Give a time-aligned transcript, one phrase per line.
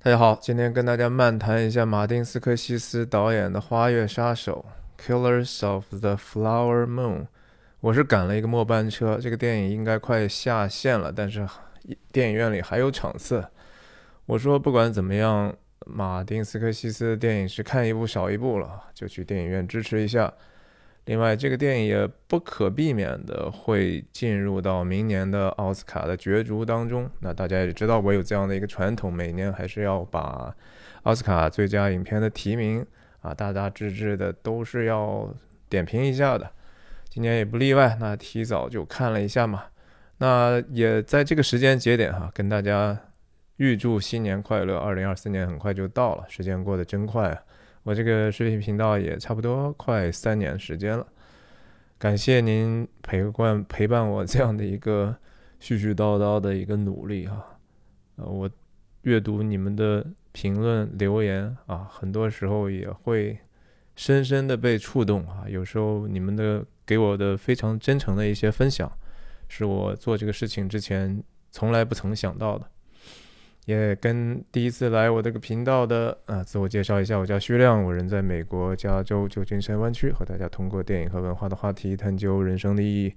[0.00, 4.64] 大家好，今天跟大家漫谈一下马丁斯科西斯导演的《花月杀手》
[5.04, 7.26] （Killers of the Flower Moon）。
[7.80, 11.44] 我是赶了一个末班车，这个电影应该快下线了，但是
[12.12, 13.44] 电影院里还有场次。
[14.26, 15.52] 我说不管怎么样，
[15.84, 20.32] 马丁斯科西斯的电影是看一部少一部了，就去电影院支持一下。
[21.08, 27.08] 另外，这个电影也不可避免的会进入到明年的奥斯卡的角逐当中。
[27.20, 30.54] 那大家也知道，我有这样的一个传统，每年还是要把
[31.04, 32.84] 奥斯卡最佳影片的提名
[33.22, 35.34] 啊，大大致致的都是要
[35.70, 36.50] 点评一下的。
[37.08, 39.64] 今年也不例外，那提早就看了一下嘛。
[40.18, 42.94] 那也在这个时间节点哈，跟大家
[43.56, 44.76] 预祝新年快乐！
[44.76, 47.38] 二零二四年很快就到了，时间过得真快啊。
[47.88, 51.06] 我这个视频频道也差不多快三年时间了，
[51.96, 55.16] 感谢您陪伴陪伴我这样的一个
[55.58, 57.58] 絮絮叨叨的一个努力哈。
[58.16, 58.50] 呃，我
[59.04, 63.38] 阅读你们的评论留言啊，很多时候也会
[63.96, 65.46] 深深的被触动啊。
[65.48, 68.92] 有时候你们的给我的非常真诚的一些分享，
[69.48, 72.66] 是我做这个事情之前从来不曾想到的。
[73.68, 83.14] 也跟第一次来我这个频道的啊，自我介绍一下，我叫徐亮，我人在美国加州旧金山湾区，和大家通过电影和文化的话题，探究人生的意义，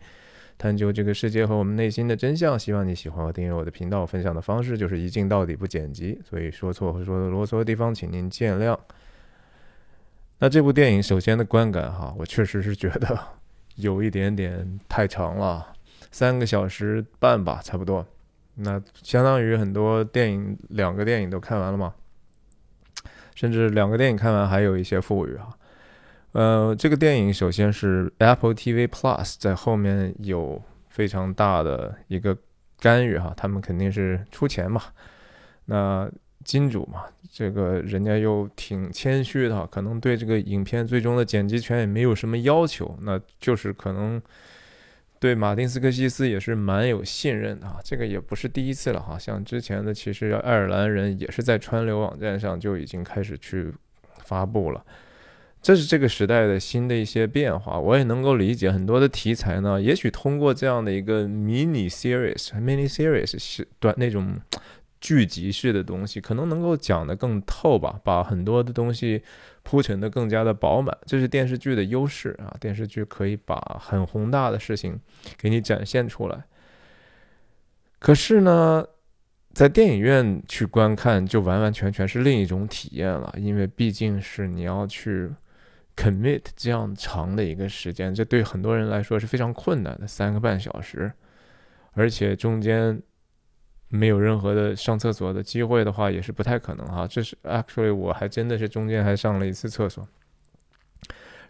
[0.57, 2.59] 探究这个世界和我们内心的真相。
[2.59, 4.05] 希望你喜欢和订阅我的频道。
[4.05, 8.77] 分享的方式就是一镜到底不剪辑，所以说错或说的啰嗦的地方，请您见谅。
[10.39, 13.17] 那这部电影首先的观感哈，我确实是觉得
[13.75, 15.71] 有一点点太长了，
[16.11, 18.05] 三个小时半吧，差不多。
[18.55, 21.93] 那相当于很多电影，两个电影都看完了吗？
[23.33, 25.49] 甚至两个电影看完还有一些富裕哈。
[26.33, 32.37] 呃，这个电影首先是 Apple TV Plus 在后面有非常大的一个
[32.79, 34.81] 干预哈，他们肯定是出钱嘛。
[35.65, 36.09] 那
[36.43, 44.21] 金主嘛，这个人家又挺谦虚的，可能对这个影片最终的剪辑权也没有什么要求，那就是可能。
[45.21, 53.71] 对马丁斯科西斯也是蛮有信任的哈，这个也不是第一次了哈，像之前的其实爱尔兰人也是在川流网站上就已经开始去
[54.25, 54.83] 发布了，
[55.61, 64.35] 这是这个时代的新的一些变化，我也能够理解很多的题材呢，也许通过这样的一个 mini series，mini series 是短那种。
[65.03, 69.19] 聚集式的东西可能能够讲得更透吧，把很多的东西
[69.63, 72.55] 铺陈的更加的饱满，这是电视剧的优势啊。
[72.59, 74.99] 电视剧可以把很宏大的事情
[75.37, 76.43] 给你展现出来。
[77.99, 78.85] 可是呢，
[79.53, 85.29] 在电影院去观看就完完全全是另一种体验了，因为毕竟是你要去
[85.95, 91.11] commit 这样长的一个时间，这对很多人来说是非常困难的，三个半小时，
[91.93, 93.01] 而且中间。
[93.93, 97.05] 没有任何的上厕所的机会的话，也是不太可能哈。
[97.05, 100.07] 这是 actually 我还真的是中间还上了一次厕所，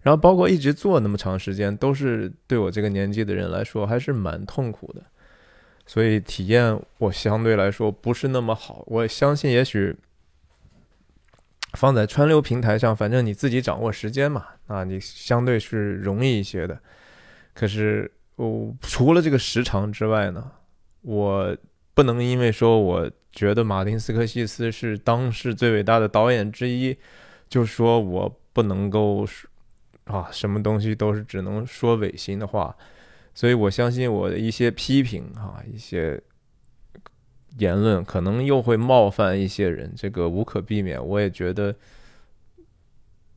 [0.01, 5.03] 然后包括一直坐那么长时间，都是对我这个年纪的人来说还是蛮痛苦的，
[5.85, 8.83] 所以体验我相对来说不是那么好。
[8.87, 9.95] 我相信也许
[11.73, 16.81] 放在川流平台上，反正你自己掌握时间嘛，啊，你相对是容易一些的。
[17.53, 20.51] 可是我除了这个时长之外呢，
[21.01, 21.55] 我。
[21.93, 26.97] 不能因为说我觉得马丁斯科西斯是当世最伟大的导演之一，
[27.49, 29.25] 就说我不能够
[30.05, 32.75] 啊，什么东西都是只能说违心的话。
[33.33, 36.21] 所以我相信我的一些批评啊，一些
[37.57, 41.05] 言论可能又会冒犯一些人，这个无可避免。
[41.05, 41.75] 我也觉得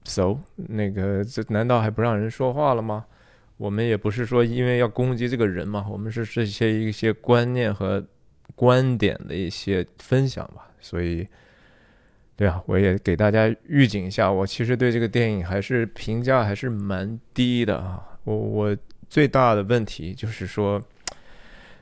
[0.05, 3.05] ，so 那个这难道还不让人说话了吗？
[3.57, 8.05] 我们也不是说因为要攻击这个人嘛，我们是这些一些观念和。
[8.55, 11.27] 观点的一些分享吧，所以，
[12.37, 18.19] 对啊，我也给大家预警一下，我其实对这个电影还是评价还是蛮低的啊。
[18.25, 18.77] 我我
[19.09, 20.81] 最大的问题就是说，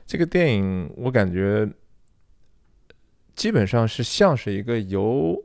[0.05, 1.69] 这个电影我感觉
[3.35, 5.41] 基本上是像是一个由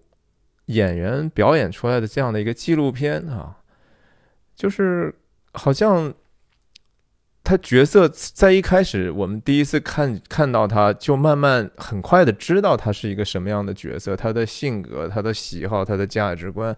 [0.66, 3.58] 演员表演出来的这样的一个纪录片啊，
[4.54, 5.14] 就是
[5.52, 6.14] 好像。
[7.48, 16.76] 他角色在一开始，我们第一次看看到他，就慢慢很快的知道他是一个什么样的角色，他的性格、他的喜好、他的价值观，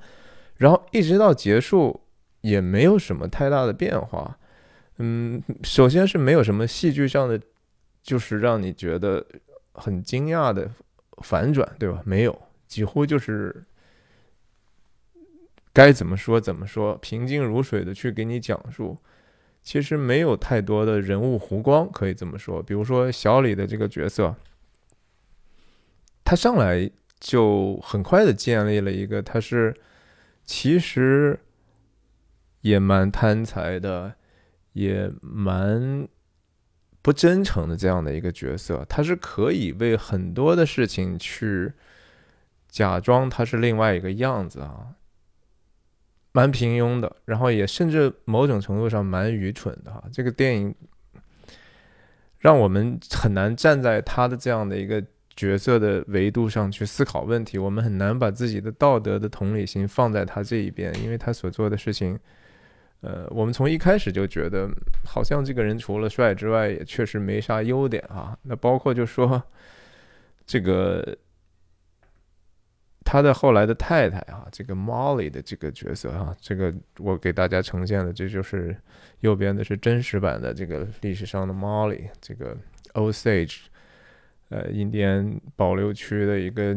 [0.58, 2.00] 然后一直到结束
[2.42, 4.38] 也没有什么太大的变化。
[4.98, 7.40] 嗯，首先是没有什么戏剧上的，
[8.00, 9.26] 就是让你觉得
[9.72, 10.70] 很惊讶的
[11.24, 12.00] 反转，对吧？
[12.04, 13.64] 没有，几乎就是
[15.72, 18.96] 该怎么说怎么说，平静如水的去给你讲述。
[19.62, 22.62] 其实没有太多的人物弧光，可以这么说。
[22.62, 24.34] 比如说小李的这个角色，
[26.24, 29.74] 他上来就很快的建立了一个他是
[30.44, 31.38] 其实
[32.62, 34.14] 也蛮贪财的，
[34.72, 36.08] 也蛮
[37.02, 38.84] 不真诚的这样的一个角色。
[38.88, 41.72] 他是可以为很多的事情去
[42.68, 44.94] 假装他是另外一个样子啊，
[46.32, 50.02] 蛮平庸的，然后也甚至某种程度上蛮愚蠢的哈。
[50.12, 50.74] 这个电影
[52.38, 55.04] 让我们很难站在他的这样的一个。
[55.36, 62.18] 角色的维度上去思考问题，我们很难把自己的道德的同理心放在他这一边，因为他所做的事情，
[63.00, 64.68] 呃，我们从一开始就觉得
[65.02, 68.36] 好像这个人除了帅之外，也确实没啥优点啊。
[68.42, 69.42] 那包括就说
[70.44, 71.16] 这个
[73.10, 78.76] 他的后来的太太啊，这个 Molly 的这个角色啊，这个我给大家呈现的，这就是
[79.18, 82.56] 右边的是真实版的这个历史上的 Molly，这个
[82.92, 83.62] Osage。
[84.50, 86.76] 呃，印第安保留区的一个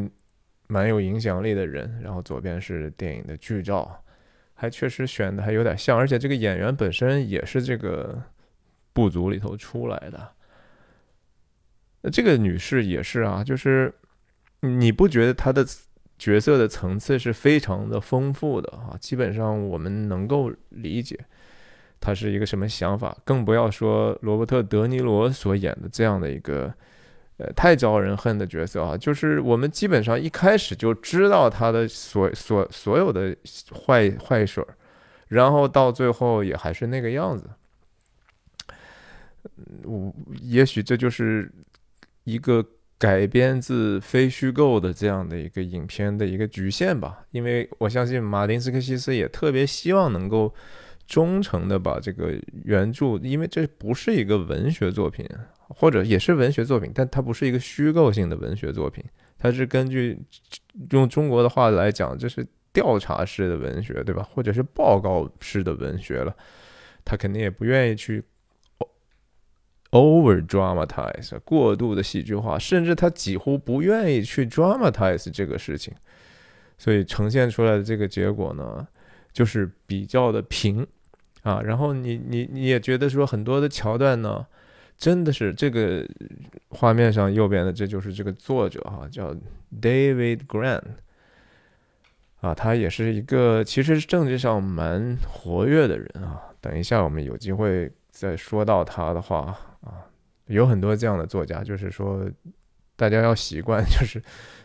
[0.66, 4.04] 蛮有影响力的人，然后左边是电影的剧照，
[4.56, 8.24] 还确实选的还有点像，而且这个演员本身也是这个
[8.92, 10.32] 部族里头出来的。
[12.02, 13.94] 那这个女士也是啊，就是
[14.62, 15.64] 你不觉得她的
[16.24, 18.96] 角色的层次是非常的丰富的啊？
[19.00, 21.20] 基本上我们能够理解
[22.00, 26.74] 他是一个什么想法，更不要说罗伯特·德尼罗所演的这样的一个。
[27.38, 33.36] 呃，太招人恨的角色啊，就是我们基本上一开始就知道他的所所所有的
[33.74, 34.68] 坏坏事儿，
[35.30, 37.50] 然后到最后也还是那个样子。
[39.84, 41.52] 我也许这就是
[42.24, 42.64] 一个
[43.04, 50.54] 改编自非虚构的这样的一个影片的一个局限吧，因为我相信马丁斯科西斯也特别希望能够
[51.06, 52.34] 忠诚的把这个
[52.64, 55.28] 原著，因为这不是一个文学作品。
[55.76, 59.04] 或者也是文学作品，但它不是一个虚构性的文学作品，
[59.40, 60.20] 它是根据
[60.92, 64.22] 用中国的话来讲，这是调查式的文学，对吧？
[64.22, 66.36] 或者是报告式的文学了，
[67.04, 68.24] 他肯定也不愿意去
[69.94, 75.94] over dramatize 过度的戏剧化，甚至他几乎不愿意去 dramatize 这个事情，
[76.78, 78.86] 所以呈现出来的这个结果呢，
[79.32, 80.86] 就是比较的平
[81.44, 81.62] 啊。
[81.62, 84.46] 然后你你你也觉得说很多的桥段呢。
[84.96, 86.08] 真的是这个
[86.70, 89.36] 画面上右边的，这就是这个作者哈，叫
[89.82, 90.84] David Grant
[92.40, 96.44] 啊，他也是一个其实政治上蛮活跃的人啊。
[96.62, 99.58] 等一下我们有机会再说到他的话，
[100.48, 102.30] 有很多这样的作家，就是说
[102.96, 104.22] 大家要习惯， 就是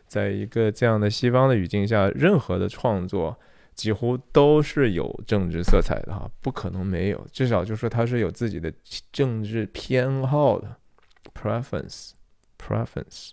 [0.06, 3.38] 在一个这样的西方的语境下，任何的创作。
[3.74, 8.72] 几乎都是有政治色彩的哈，不可能没有，至少就说他是有自己的
[9.12, 10.76] 政治偏好的
[11.32, 13.30] ，preference，preference，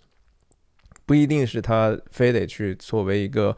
[1.04, 3.56] 不一定是他非得去作为一个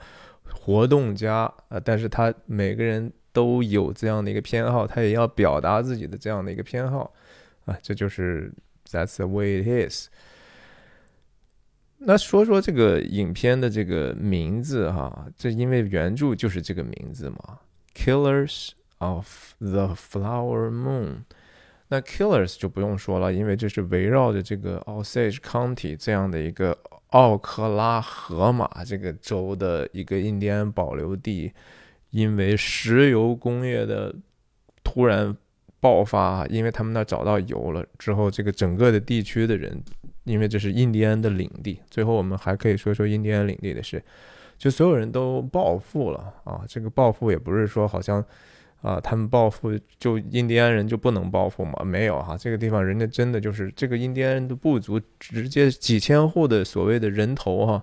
[0.51, 7.13] 活动家啊，但是他每个人都有这样的一个偏好，他也要表达自己的这样的一个偏好
[7.67, 8.51] 啊，这就是
[8.91, 10.09] that's the way it is。
[11.99, 17.59] 那说说这个影片的这个名字哈，这因为原著就是这个名字嘛，
[17.97, 21.07] 《Killers of the Flower Moon》。
[21.89, 31.51] 那 Killers 就不用说了，因为这是围绕着这个 Osage County 这样的一个奥克拉荷马这个州的一个印第安保留地，
[32.11, 34.15] 因为石油工业的
[34.85, 35.35] 突然
[35.81, 39.83] 爆发，因为他们那找到油了之后，这个整个的地区的人。
[40.25, 44.03] 因为这是印第安的领地，最后我们还可以说说印第安领地的事，
[44.59, 46.61] 就所有人都暴富了啊！
[46.69, 48.23] 这个暴富也不是说好像
[48.83, 51.83] 啊，他们暴富就印第安人就不能暴富嘛？
[51.83, 57.83] 没有哈，这个地方人家真的就是这个印第安人的部族，直接几千户的所谓的人头哈，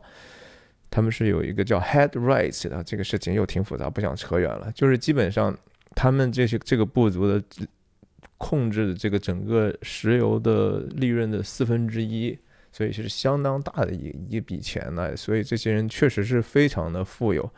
[0.92, 5.58] 他们是有一个叫 head rights 的这个事情又挺复杂，不想扯远了，就是基本上
[5.96, 7.44] 他们这些这个部族的。
[8.38, 12.38] 控制的这个整个石油的利润的四分之一，
[12.72, 15.16] 所以是相当大的一一笔钱呢。
[15.16, 17.50] 所以这些人确实是非常的富有。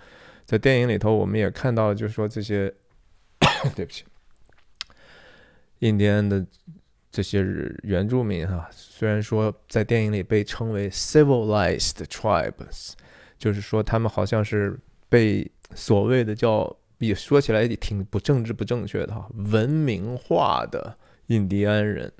[0.45, 2.73] 在电影里头，我们也看到，就是说这些，
[3.75, 4.05] 对不起，
[5.79, 6.45] 印第安的
[7.11, 7.43] 这些
[7.83, 12.93] 原住民哈，虽然说在电影里被称为 civilized tribes，
[13.37, 14.79] 就是说他们好像是
[15.09, 16.77] 被所谓的叫。
[16.99, 22.11] 也说起来也挺不政治不正确的哈，文明化的印第安人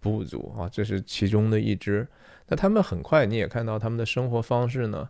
[0.00, 2.06] 部族啊，这是其中的一支。
[2.48, 5.08] 那他们很快你也看到他们的生活方式呢，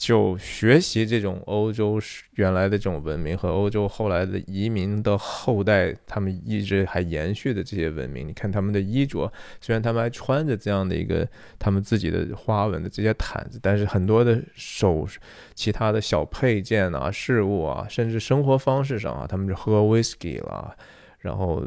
[0.00, 2.00] 就学习这种欧洲
[2.36, 8.26] 原来的这种文明和欧洲后来的移民的后代，他们一直还延续的这些文明。
[8.26, 9.30] 你看他们的衣着，
[9.60, 11.28] 虽然他们还穿着这样的一个
[11.58, 15.06] 他们自己的花纹的这些毯子，但是很多的手
[15.54, 20.74] 其他的小配件啊、事物啊，甚至生活方式上啊，他们就喝 whisky 了，
[21.18, 21.62] 然后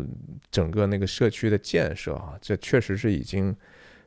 [0.49, 3.55] 整个那个社区的建设啊，这确实是已经。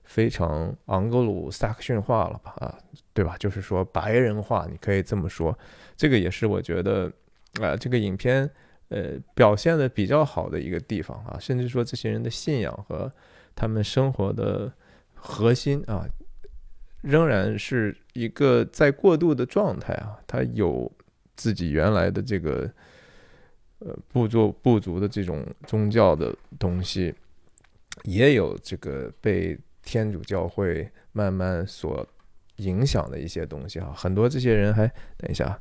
[0.06, 2.52] 非常昂格鲁萨克逊化了吧？
[2.58, 2.78] 啊，
[3.12, 3.36] 对吧？
[3.38, 5.56] 就是说白人化，你可以这么说。
[5.96, 7.12] 这个也是我觉得，
[7.60, 8.48] 啊，这个影片
[8.88, 11.36] 呃表现的比较好的一个地方啊。
[11.40, 13.12] 甚至说这些人的信仰和
[13.54, 14.72] 他们生活的
[15.12, 16.06] 核心啊，
[17.02, 20.16] 仍然是一个在过渡的状态啊。
[20.26, 20.90] 他有
[21.34, 22.70] 自己原来的这个
[23.80, 27.12] 呃部族部族的这种宗教的东西，
[28.04, 29.58] 也有这个被。
[29.86, 32.04] 天主教会慢慢所
[32.56, 35.56] 影响的一些东西哈，很多这些人还等一下，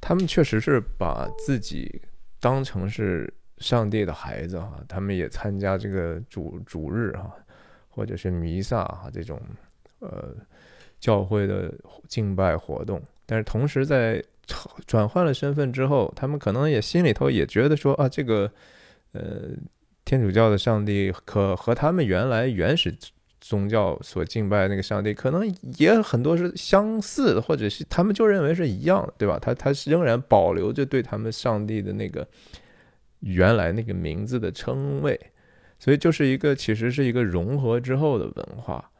[0.00, 2.00] 他们确实是把自己
[2.40, 7.30] 当成是上帝的孩子哈，他们也参加这个主主日哈，
[7.90, 9.38] 或者是弥撒哈这种
[9.98, 10.34] 呃
[10.98, 11.72] 教会的
[12.08, 14.24] 敬拜活动，但是同时在
[14.86, 18.50] 转换了身份之后，他们可能也心里头也觉得说啊这个
[19.12, 19.50] 呃。
[20.04, 22.94] 天主教的上帝可和他们原来原始
[23.40, 25.42] 宗教所敬拜那个上帝，可能
[25.78, 29.38] 也很多是相似的，或者是他们就认为是一样的，对吧？
[29.40, 32.26] 他他仍然保留着对他们上帝的那个
[33.20, 35.18] 原来那个名字的称谓，
[35.78, 38.90] 所以就是一个其实是一个融合之后的文化。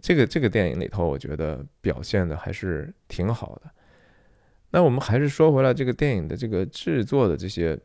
[0.00, 3.70] 这个这个电影里头，我觉得表现的还是挺好的。
[4.70, 7.78] 那我们还是说回来，这个电影的这个制作的这些。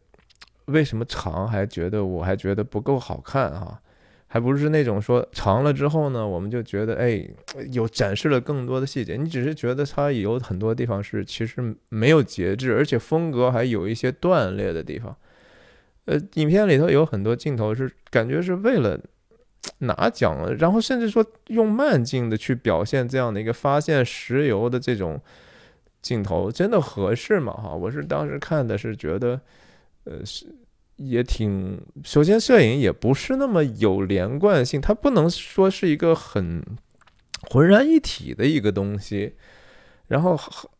[0.67, 3.81] 为什么长还觉得我还觉得不够好看啊？
[4.29, 7.25] 还不是那种说长了之后呢，我们就觉得哎，
[7.71, 9.15] 有展示了更多的细节。
[9.15, 15.15] 你只是觉得它有很多地方是其实没有节制，而且风格还有一些断裂的地方。
[16.03, 18.99] 呃，影片里头有很多镜头是感觉是为了
[19.77, 25.21] 拿奖了，然后甚至说用慢镜的去表现这样的一个发现石油的这种
[26.01, 27.53] 镜头，真的合适吗？
[27.53, 29.39] 哈，我是当时看的是觉得。
[30.09, 30.45] 呃，是
[30.95, 31.79] 也挺。
[32.03, 36.63] 首先，摄影也不是那么有连贯性，它不能说是一个很
[37.49, 39.35] 浑然一体的一个东西。
[40.07, 40.39] 然后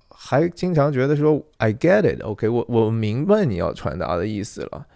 [0.10, 4.88] 还经常觉得说，I get it，OK，我我明白你要传达的意思了。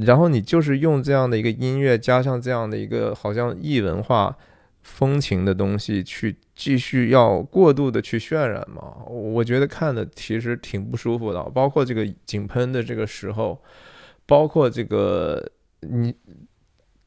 [0.00, 4.36] 然后你就是用这样的一个音乐，加上这样的一个好像异文化
[4.86, 9.04] 风情的东西，去继续要过度的去渲染嘛？
[9.08, 13.60] 我觉得看的其实挺不舒服的，包括这个井喷的这个时候，
[14.24, 15.50] 包括这个
[15.80, 16.14] 你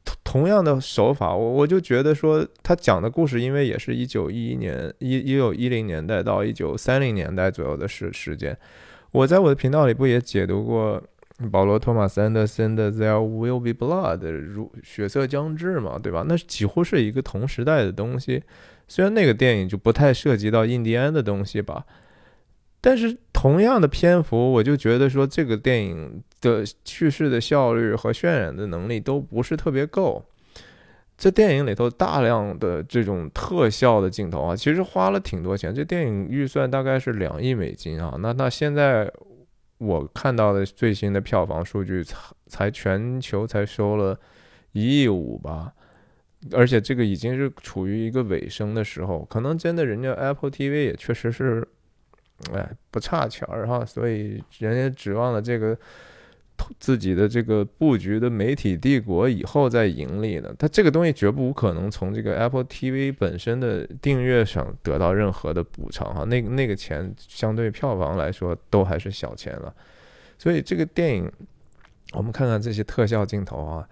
[0.04, 8.56] 同同样的手法，我我就觉得说他讲的故事，因为也是一九一一年一一九一零年代到一九三零年代左右的时时间，
[9.10, 11.02] 我在我的频道里不也解读过。
[11.48, 16.22] 保罗·托马斯·安德森的《There Will Be Blood》如血色将至嘛，对吧？
[16.28, 18.42] 那几乎是一个同时代的东西。
[18.86, 21.86] 虽然那个电影就不太涉及到印第安的东西吧，
[22.82, 30.22] 但是同样的篇幅，我就觉得说这个电影的叙事的效率和渲染的能力都不是特别够。
[31.16, 35.74] 这电影里头大量的这种特效的镜头啊，其实花了挺多钱。
[35.74, 38.16] 这电影预算大概是两亿美金啊。
[38.18, 39.10] 那那现在。
[39.80, 44.18] 我看到的最新的票房数据才才全球才收了
[44.72, 45.72] 一亿五吧，
[46.52, 51.66] 而且这个已经是处于一个尾声的时候，可能真的人家 Apple TV 也确实是，
[52.52, 55.76] 哎不差钱儿哈，所以人家指望了这个。
[56.78, 69.74] 自己的这个布局的媒体帝国以后再盈利的，它这个东西绝不可能从这个 Apple TV 本身的订阅上得到任何的补偿哈，那那个钱相对票房来说都还是小钱了，
[70.38, 71.30] 所以这个电影
[72.12, 73.88] 我们看看这些特效镜头啊，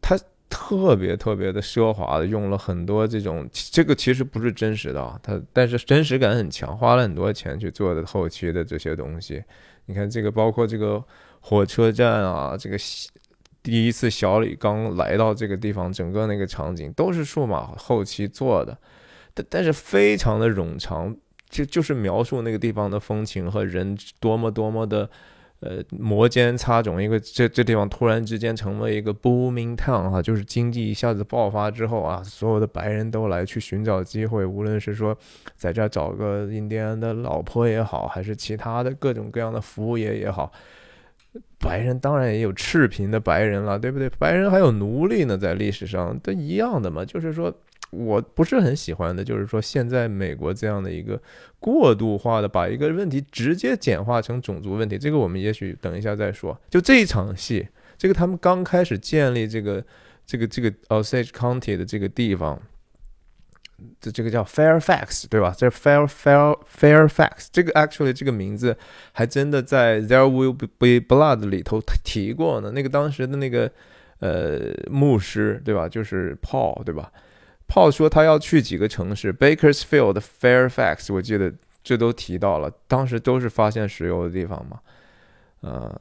[0.00, 9.42] 它特别特别的奢华的用了很多这种，这个其实不是真实的啊，它但是真实感很强，花了很多钱去做的后期的这些东西，
[9.86, 11.04] 你看这个包括这个。
[11.40, 12.76] 火车站啊，这个
[13.62, 18.76] 第一次小李刚来到这个地方，整个那个场景都是数码后期做的，
[19.34, 21.14] 但但是非常的冗长，
[21.50, 25.08] 就就是描述那个地方的风情和人多么多么的
[25.60, 35.16] 呃摩肩擦踵，因为这这地方突然之间成为一个 booming town 哈，就是经济一下子爆发之后啊，所有的白人都来去寻找机会，无论是说
[35.56, 40.52] 在这找个印第安的老婆也好，还是其他的各种各样的服务业也好。
[41.58, 44.08] 白人当然也有赤贫的白人了，对不对？
[44.18, 47.04] 白人还有奴隶呢，在历史上都一样的嘛。
[47.04, 47.52] 就是说，
[47.90, 51.20] 我不是很喜欢的，就是说现在美国这样的一个
[51.58, 56.58] 过度化的把一个问题直接简化成种族问题，这个我们也许等一下再说。
[56.70, 57.66] 就这一场戏，
[57.96, 59.84] 这个他们刚开始建立这个
[60.26, 62.60] 这个这个 Osage County 的这个地方，
[64.00, 65.54] 这这个叫 Fairfax 对吧？
[65.56, 68.76] 这 Fair Fair Fairfax 这个 actually 这个名字
[69.12, 72.72] 还真的在 There Will Be Blood 里头提过呢。
[72.72, 73.70] 那个当时的那个
[74.18, 75.88] 呃牧师对吧？
[75.88, 77.12] 就是 Paul 对吧
[77.68, 81.52] ？？Paul 说他要去几个城市，Bakersfield、Fairfax，我记得
[81.84, 84.80] 这都提到了，当时都是发现石油的地方嘛，
[85.60, 86.00] 呃，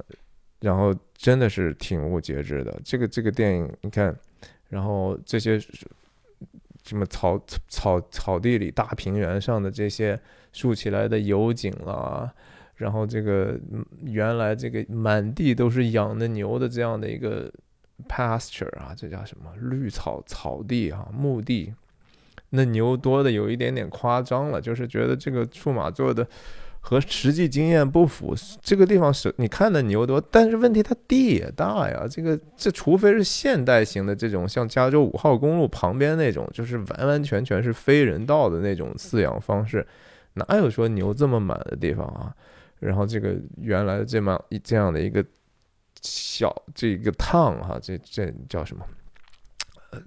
[0.62, 2.80] 然后真的是挺无节制的。
[2.84, 4.16] 这个这个电影你看，
[4.70, 5.62] 然后这些
[6.88, 10.20] 什么草草草地里、大平原上的这些
[10.52, 12.32] 竖起来的油井啦，
[12.78, 13.60] 然后这个
[14.04, 17.52] 原来这个满地都是养的牛的这样的一个。
[18.08, 21.74] pasture 啊，这叫什么绿草草地啊，墓地，
[22.52, 26.24] 那牛多的有一点点夸张了，就是觉得这个数码做的
[26.80, 28.36] 和实际经验不符。
[28.62, 32.08] 这个地方是你看的牛多，但是问题它地也大呀。
[32.10, 39.86] 这个这除非是现代型的这种，像加州五号公路旁边那种，就是完完全全是非人道的那种饲养方式，
[40.34, 42.34] 哪有说牛这么满的地方啊？
[42.80, 45.24] 然后这个原来这么一这样的一个。
[46.04, 48.86] 小这个 town 哈，这这叫什么？
[49.90, 50.00] 呃，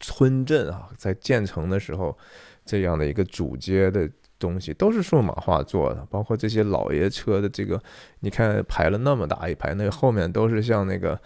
[0.00, 2.18] 村镇啊，在建成的时候，
[2.66, 7.80] 这样的一个主街的东西都是数码化做的，包括这些老爷车的这个，
[8.18, 11.16] 你看排了那么大一排，那后面都是像那个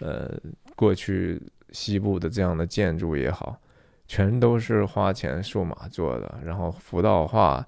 [0.00, 0.28] 呃
[0.74, 3.56] 过去西部的这样的建筑也好，
[4.08, 7.64] 全都是花钱数码做的，然后辅导化。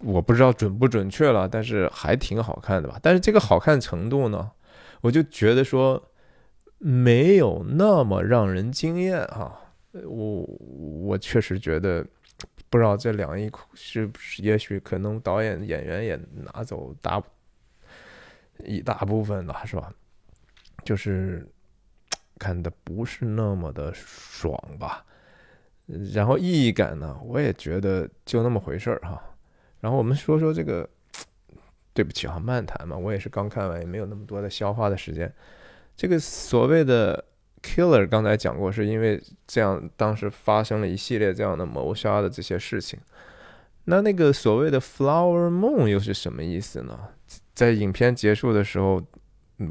[0.00, 2.98] 我不知道准不准确了，但是还挺好看的吧？
[3.00, 4.50] 但是这个好看程度呢？
[5.00, 6.10] 我就觉得说
[6.78, 9.60] 没有那么让人惊艳啊！
[10.04, 10.42] 我
[11.06, 12.04] 我确实觉得，
[12.74, 17.22] 不知道这两亿是不是，也许可能导演演员也拿走大
[18.64, 19.92] 一大部分了，是吧？
[20.84, 21.48] 就是
[22.36, 25.06] 看的不是那么的爽吧。
[26.12, 29.22] 然后意义感呢，我也觉得就那么回事儿哈。
[29.78, 30.90] 然后我们说说这个。
[31.92, 35.32] 对不起啊，漫谈嘛，我也是刚看完，也没有那么多的消化的时间。
[35.96, 37.24] 这个所谓的
[37.64, 43.00] killer，刚才讲过，是因为这样当时发生了一系列这样的谋杀的这些事情。
[43.86, 46.98] 那那个所谓的 flower moon 又是什么意思呢？
[47.54, 49.02] 在影片结束的时候，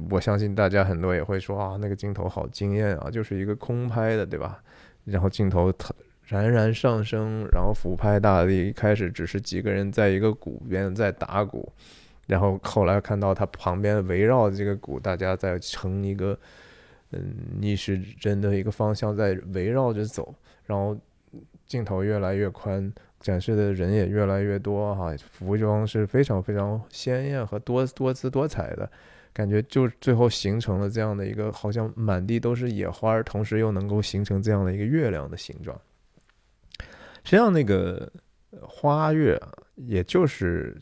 [0.10, 4.62] 我相信大家很多也会说啊，那个镜头好惊艳啊，就是一个空拍的，对吧？
[5.06, 5.93] 然后镜头它
[6.27, 11.71] 冉冉上升，然后俯拍大地，一开始只是几个人在一个鼓边在打鼓。
[12.25, 16.39] 然后后来看到他旁边围绕这个鼓，大家在成一个
[17.13, 20.34] 嗯逆时针的一个方向在围绕着走，
[20.65, 20.97] 然后
[21.65, 28.89] 镜头越来越宽，展示的人也越来越多哈，服装是非常非常鲜艳和多多姿多彩的，
[29.32, 35.80] 感觉就最后形成了这样的一个好像满地都是野花，同时又能够形成这样的一个月亮的形状。
[37.23, 38.12] 实际上那个
[38.62, 39.41] 花月
[39.76, 40.78] 也就是。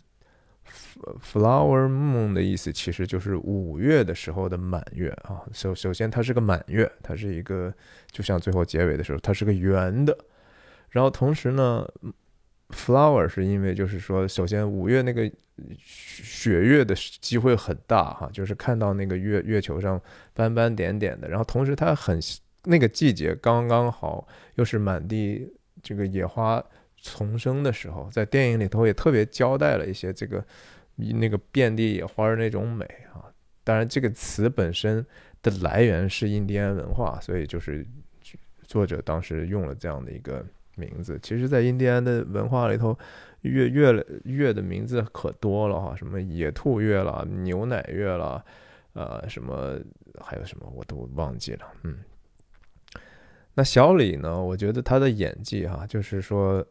[1.21, 5.41] Flower moon 的意思其实就是五月的时候的满月啊。
[5.53, 7.73] 首首先，它是个满月，它是一个
[8.11, 10.17] 就像最后结尾的时候，它是个圆的。
[10.89, 11.87] 然后同时呢
[12.69, 15.31] ，flower 是因为就是说，首先五月那个
[15.77, 19.99] 雪月的机会很大哈，就是看到那个月月球上
[20.33, 21.29] 斑斑点点的。
[21.29, 22.19] 然后同时它很
[22.65, 26.63] 那个季节刚刚好，又是满地这个野花
[27.01, 30.43] 重生的时候，在电影里头也特别交代了一些这个。
[30.97, 33.25] 那个遍地野花那种美啊，
[33.63, 35.03] 当然这个词本身
[35.41, 37.83] 的来源是印第安文化，所以就是
[38.67, 41.17] 作者当时用了这样的一个名字。
[41.23, 42.95] 其实，在印第安的文化里头，
[43.41, 48.45] 月月月的名字可多了哈，什么野兔月了、牛奶月了，
[48.93, 49.79] 呃，什么
[50.19, 51.65] 还有什么我都忘记了。
[51.83, 51.97] 嗯，
[53.55, 54.39] 那小李呢？
[54.39, 56.63] 我觉得他的演技哈，就是说。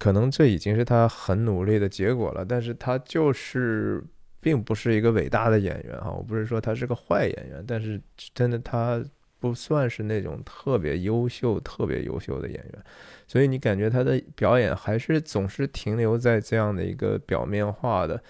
[0.00, 4.02] 可能这已经是他很努力的结果了，但是他就是
[4.40, 6.10] 并不是一个伟大的演员哈。
[6.10, 8.00] 我不是说他是个坏演员，但是
[8.34, 9.04] 真的他
[9.38, 12.84] 不算是那种特别优秀、特别优秀的演员，
[13.26, 18.22] 所以你感觉他的表演还是总是停留在这样的一个表面化的，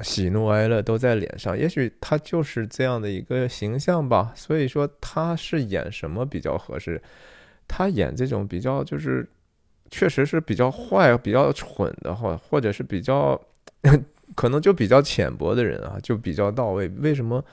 [0.00, 1.58] 喜怒哀乐都在脸上。
[1.58, 4.32] 也许他就是这样的一个形象吧。
[4.36, 7.02] 所以说他是演什么比较合适？
[7.66, 9.28] 他演这种比较就是。
[9.90, 13.40] 确实是比较坏、比较蠢的话，或者是比较
[14.36, 16.88] 可能就比较浅薄的人啊，就比较到位。
[16.98, 17.44] 为什么？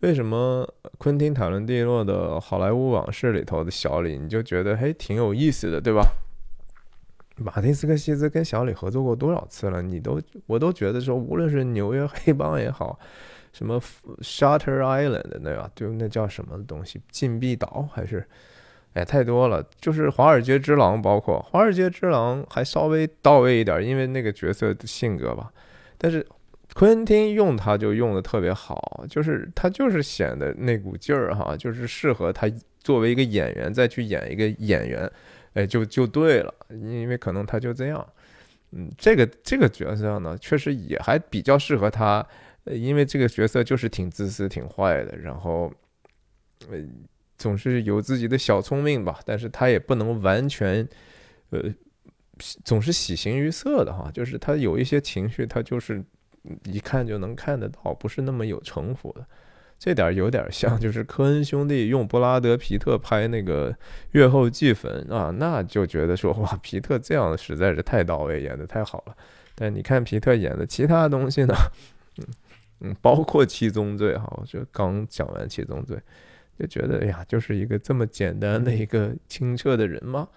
[0.00, 6.02] 为什么昆汀塔伦蒂诺的《好莱坞往事》里头的小李，你就觉得嘿挺有意思的，对吧？
[7.36, 9.80] 马丁斯科西斯跟小李合作过多少次了？
[9.80, 12.98] 你都我都觉得说，无论是纽约黑帮也好，
[13.52, 13.80] 什么
[14.20, 15.70] Shutter Island 对吧？
[15.74, 18.28] 就那叫什么东西，禁闭岛还是？
[18.94, 19.64] 哎，太多了。
[19.80, 25.52] 就是《华尔街之狼》，包括《华尔街之狼》还稍微到位一点，因为那个角色的性格吧。
[25.98, 26.26] 但是
[26.74, 35.10] 昆汀用他就用的特别好，就是他就是显得那股劲儿哈，就是适合他作为一个演员再去演一个演员。
[35.54, 38.04] 哎，就就对了，因为可能他就这样，
[38.72, 42.26] 嗯，这个这个角色呢，确实也还比较适合他，
[42.64, 45.72] 因为这个角色就是挺自私、挺坏的，然后，
[46.72, 46.90] 嗯，
[47.44, 50.88] 总是有自己的小聪明吧，但是他也不能完全，
[51.50, 51.60] 呃，
[52.64, 56.02] 总是喜形于色的哈，就是他有一些情绪，他就是
[56.64, 59.26] 一看就能看得到，不是那么有城府的。
[59.78, 63.70] 这点有点像，就是科恩兄弟用布拉德皮特拍那个
[64.12, 69.14] 《月后祭坟》啊，那就觉得说哇，皮特这样实在是太到位，演的太好了。
[69.54, 71.54] 但你看皮特演的其他东西呢，
[72.16, 72.24] 嗯
[72.80, 75.94] 嗯，包括《七宗罪》哈，我就刚讲完《七宗罪》，
[76.58, 80.28] 就觉得哎呀，就是一个这么简单的一个清澈的人吗，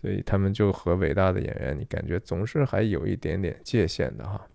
[0.00, 4.46] 所以他们就和伟大的演员，你感觉总是还有一点点界限的哈。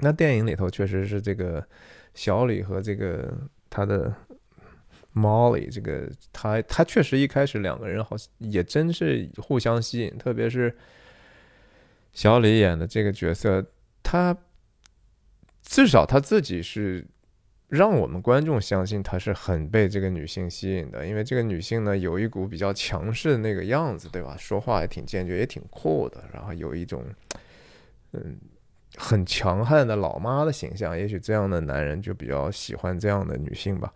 [0.00, 1.66] 那电影里头确实是这个。
[2.14, 3.32] 小李和这个
[3.70, 4.12] 他的
[5.14, 10.76] Molly，这个他他确实一开始两个人好像也真是互相吸引，特别是
[12.12, 13.64] 小李演的这个角色，
[14.02, 14.36] 他
[15.62, 17.06] 至少他自己是
[17.68, 24.36] 让我们观众相信他是很被这个女性吸引的，因为这个女性呢有一股比较强势的那个样子，对吧？
[24.38, 27.04] 说话也挺坚决，也挺酷的，然后有一种
[28.12, 28.38] 嗯。
[28.96, 33.92] 很强悍的老妈的形象，也许这样的男人就比较喜欢这样的女性吧。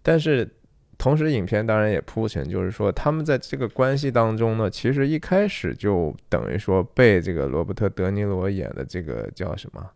[0.00, 0.48] 但是，
[0.96, 9.90] 同时影片当然也铺陈，就是说他们在这个关系当中呢，其实一开始就等于说被这个罗伯特·德尼罗演的这个叫什么？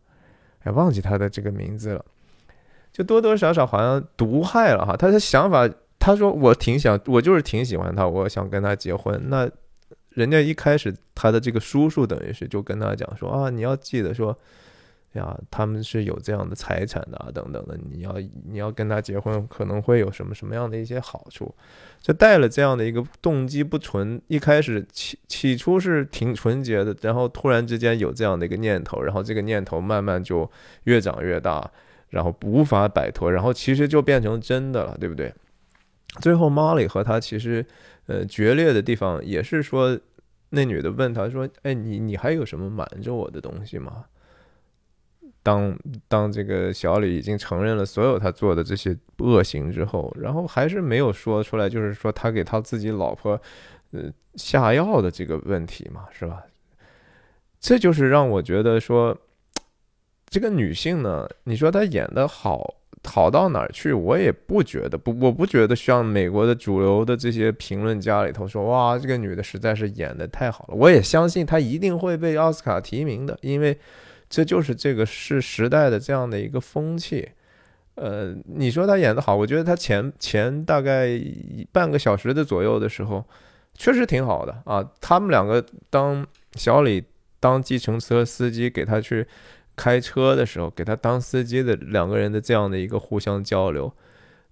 [0.64, 2.04] 哎，忘记他的这个名字了，
[2.96, 4.96] 就多多少少好像毒害了哈。
[4.96, 9.20] 他的想法，他说我挺想，我就是挺喜欢他，我想跟他结婚。
[9.28, 9.48] 那。
[10.16, 14.34] 人家一开始他的这个叔叔等于是就跟他讲说啊，你要记得说，
[15.12, 18.14] 呀，他们是有这样的财产的啊，等等的，你要
[18.48, 21.54] 你要跟他结婚可能会有什么什么样的一些好处，
[22.00, 30.50] 就带了这样的一个动机不纯，一开始起起初是挺纯洁的，然后突然之间有这样的一个念头，然后这个念头慢慢就
[30.84, 31.70] 越长越大，
[32.10, 35.32] 然后无法摆脱，然后其实就变成真的了，对不对？
[36.20, 37.64] 最后 Molly 和他其实。
[38.08, 39.98] 呃，决裂的地方也是说，
[40.50, 44.04] 那女的问他说：“哎，你你还有什么瞒着我的东西吗？”
[45.42, 53.32] 当当这个小李已经承认了所有他做的这些恶行之后，然后还是没有说出来，就是说他给他自己老婆
[53.90, 54.02] 呃
[54.36, 56.44] 下药的这个问题嘛，是吧？
[57.58, 59.18] 这就是让我觉得说，
[60.28, 62.74] 这个女性呢，你说她演的好。
[63.08, 63.92] 好到哪儿去？
[63.92, 70.74] 我也不觉得不，我不觉得像美国的主流的这些评论家里头说，哇，这个女的实在是演的太好了。
[70.74, 73.78] 我也相信她一定会被奥斯卡提名的，因为
[74.28, 77.28] 这就是这个是时代的这样的一个风气。
[77.94, 81.08] 呃，你说她演的好，我觉得她前前大概
[81.70, 83.24] 半个小时的左右的时候，
[83.74, 84.84] 确实挺好的啊。
[85.00, 87.04] 他们两个当小李
[87.38, 89.24] 当计程车司机给他去。
[89.76, 93.92] 开车的时候给他当司机的两个人的这样的一个互相交流，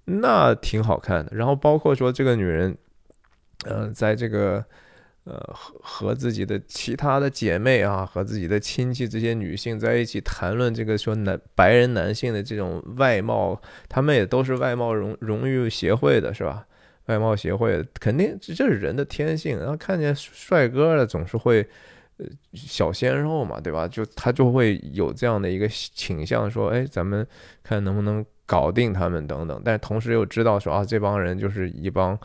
[0.04, 1.34] 那挺好看的。
[1.34, 2.76] 然后包括说这个女人，
[3.64, 4.62] 嗯，在这个
[5.24, 13.58] 呃和和自己的其他的姐妹啊，和自己的亲戚这些女性在一起谈论这个说男白人男性的这种外貌，
[13.88, 16.66] 他们也都是外貌荣荣誉协会的是吧？
[17.06, 21.66] 外貌协会肯定这是人的天性，然后看见帅哥了总是会。
[22.18, 23.88] 呃，小鲜肉嘛，对吧？
[23.88, 27.26] 就他就会有这样的一个倾向，说，哎，咱们
[27.62, 29.60] 看能不能搞定他们等等。
[29.64, 32.16] 但同时又知道说，啊，这帮人就是一帮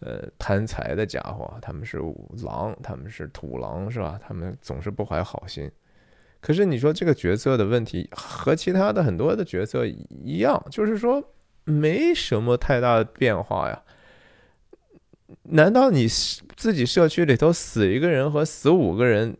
[0.00, 1.98] 呃贪财的家伙，他们是
[2.44, 4.18] 狼，他们是土狼，是吧？
[4.20, 5.70] 他们总是不怀好心。
[6.40, 11.22] 可是你说这个角色的问题和其他的很多的角色一样，就是说
[11.64, 13.82] 没什么太大的变化呀。
[15.50, 16.06] 难道你
[16.56, 19.36] 自己社区里头死一个人和死五个人，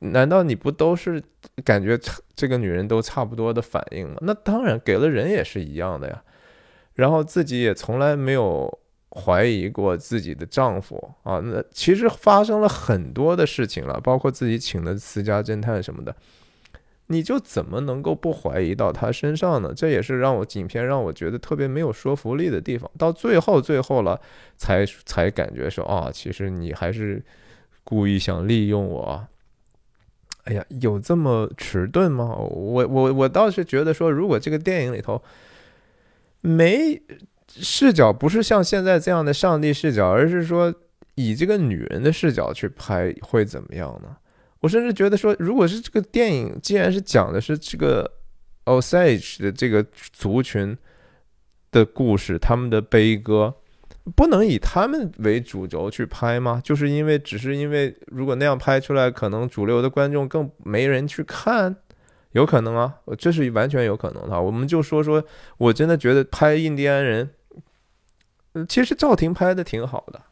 [0.00, 1.22] 难道你不都是
[1.64, 1.98] 感觉
[2.34, 4.16] 这个女人都差不多的反应吗？
[4.20, 6.22] 那当然，给了人也是一样的呀。
[6.94, 8.78] 然后自己也从来没有
[9.10, 11.40] 怀疑过自己的丈夫啊。
[11.40, 16.14] 那其实发生了很多的事情了，包括自己请的私家侦探什么的。
[17.08, 19.72] 你就怎么能够不怀疑到他身上呢？
[19.74, 22.90] 这也是让我影片让我觉得特别没有说服力的地方。
[22.98, 24.20] 到最后最后了，
[24.56, 27.22] 才才感觉说啊，其实你还是
[27.84, 29.26] 故意想利用我。
[30.44, 32.34] 哎呀，有这么迟钝吗？
[32.34, 35.22] 我我我倒是觉得说，如果这个电影里头
[36.40, 37.00] 没
[37.48, 40.74] 视角，不是像现在这样的上帝视角，而是说
[41.14, 44.16] 以这个女人的视角去拍，会怎么样呢？
[44.60, 48.10] 我甚至觉得说，如果是这个电影，既然是讲的是这个
[48.64, 50.76] Osage 的这个族群
[51.70, 53.54] 的故事，他们的悲歌，
[54.14, 56.60] 不能以他们为主轴去拍吗？
[56.64, 61.76] 就是因为，只是因为，如果那样拍出来，可能主流的观众更没人去看，
[62.32, 64.40] 有可能啊，这是完全有可能的。
[64.40, 65.22] 我们就说说，
[65.58, 67.30] 我真的觉得拍印第安人，
[68.68, 70.22] 其实赵婷拍的挺好的。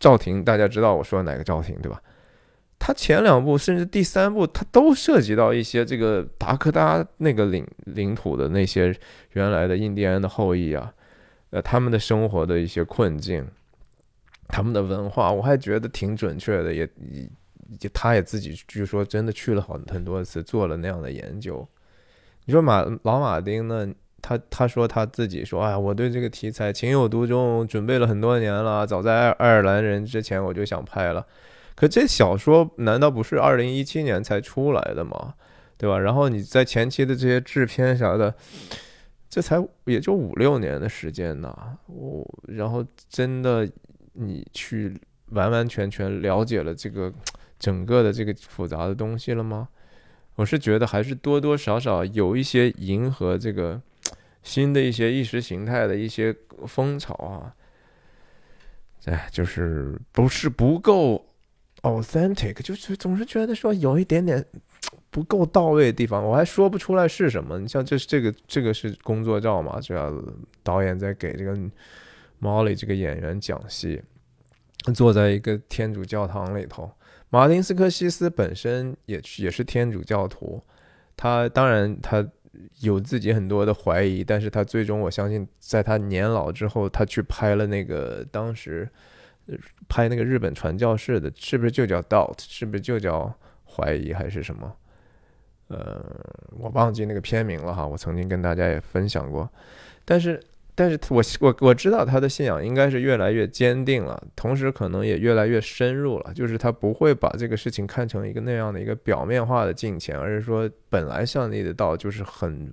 [0.00, 2.02] 赵婷，大家知道我说哪个赵婷对吧？
[2.78, 8.94] 他前两部甚至第三部，他都涉及到一些这个达科达那个领领土的那些
[9.32, 10.92] 原来的印第安的后裔啊，
[11.50, 13.46] 呃，他们的生活的一些困境，
[14.48, 16.88] 他们的文化，我还觉得挺准确的，也
[17.80, 21.66] 也他也自己据说真的去了好很多次，做了那样的研究。
[22.44, 23.88] 你说马老马丁呢？
[24.26, 31.26] 他他说他自己说，哎，我对这个题材情有独钟，准备了很多年了，早在爱爱尔兰人之前我就想拍了。
[31.74, 35.34] 可这小说难道不是二零一七年才出来的吗？
[35.76, 35.98] 对吧？
[35.98, 38.32] 然后你在前期的这些制片啥的，
[39.28, 39.56] 这才
[39.86, 41.76] 也就五六年的时间呢。
[41.86, 43.68] 我然后真的
[44.12, 44.96] 你去
[45.30, 47.12] 完完全全了解了这个
[47.58, 49.68] 整个的这个复杂的东西了吗？
[50.36, 53.82] 我是觉得还是多多少少有一些迎合这个
[54.44, 56.34] 新的一些意识形态的一些
[56.66, 57.52] 风潮啊。
[59.06, 61.26] 哎，就是不是不够。
[61.84, 64.44] Authentic 就是总是觉得说有一点点
[65.10, 67.58] 不够到位的地方，我还说不出来是什么。
[67.58, 69.78] 你像这这个这个是工作照嘛？
[69.80, 70.12] 主要
[70.62, 71.54] 导演在给这个
[72.40, 74.02] Molly 这个演员讲戏，
[74.94, 76.90] 坐在一个天主教堂里头。
[77.30, 80.62] 马丁斯科西斯本身也也是天主教徒，
[81.16, 82.26] 他当然他
[82.80, 88.88] 有自己很多的怀疑，但是他最终我相信，在他年老之后，他去拍了那个当时。
[89.88, 92.38] 拍那个日本传教士的，是不是就叫 doubt？
[92.38, 93.32] 是不是就叫
[93.64, 94.76] 怀疑还是什么？
[95.68, 96.04] 呃，
[96.58, 97.86] 我忘记那个片名了哈。
[97.86, 99.48] 我曾经跟大家也分享过，
[100.04, 100.38] 但是，
[100.74, 106.34] 但是我我我知道他的信仰应该是越来越坚定了，同时可能也越来越深入了。
[106.34, 112.70] 就是他不会把这个事情看成一个那样的一个表面化的敬虔，而是说本来上帝的道就是很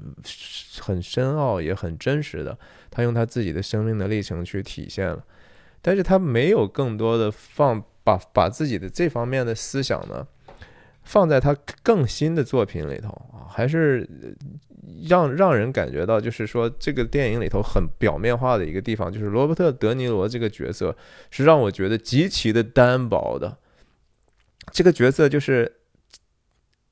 [0.82, 2.58] 很深奥也很真实的，
[2.90, 5.24] 他用他自己的生命的历程去体现了。
[5.82, 10.28] 但是他没有更多的放把把自己的这方面的思想呢，
[11.04, 14.08] 放在他更新的作品里头啊，还是
[15.10, 20.96] 让让人感觉到，就是说这个电影里头很表面化的一个地方，就是罗伯特·德尼罗这个角色
[21.32, 23.58] 是让我觉得极其的单薄的。
[24.72, 25.80] 这个角色就是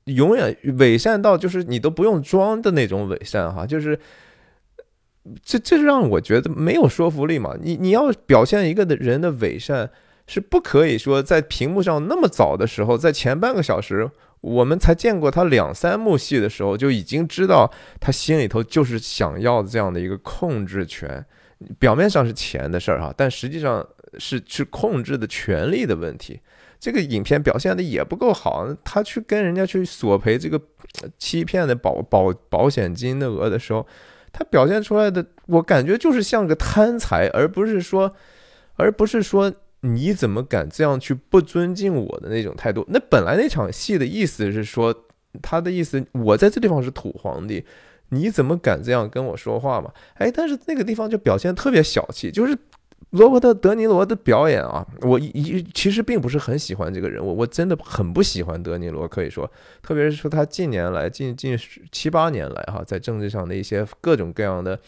[0.06, 3.98] 永远伪善到就是你都不用装的那种伪善哈，就是。
[5.44, 7.54] 这这让我觉得没有说服力嘛？
[7.60, 9.90] 你你要表现一个的人的伪善，
[10.26, 21.24] 是不可以说在屏幕上那么早的时候，在前半个小时，我们才见过他两三幕戏的时候，就已经知道他心里头就是想要这样的一个控制权。
[21.78, 26.40] 表面上是钱的事儿哈，但实际上是去控制的权利的问题。
[26.78, 30.58] 这个影片表现的也不够好，他去跟人家去索赔这个
[31.18, 33.86] 欺骗的保保保险金的额的时候。
[34.32, 38.14] 他表现出来的，我感觉就是像个贪财，而不是说，
[38.76, 42.84] 而不是说你怎么敢这样去不尊敬我的那种态度。
[42.88, 44.94] 那本来那场戏的意思是说，
[45.42, 47.64] 他的意思，我在这地方是土皇帝，
[48.10, 49.92] 你怎么敢这样跟我说话嘛？
[50.14, 52.56] 哎，但是那个地方就表现特别小气，就是。
[53.10, 59.50] 罗伯特·德尼罗的表演啊，我一其实并不是很喜欢这个人物，我真的很不喜欢德尼罗，可以说，
[59.82, 61.58] 特别是说他近年来近近
[61.90, 64.78] 七八年来哈，在政治上的一些各种各样的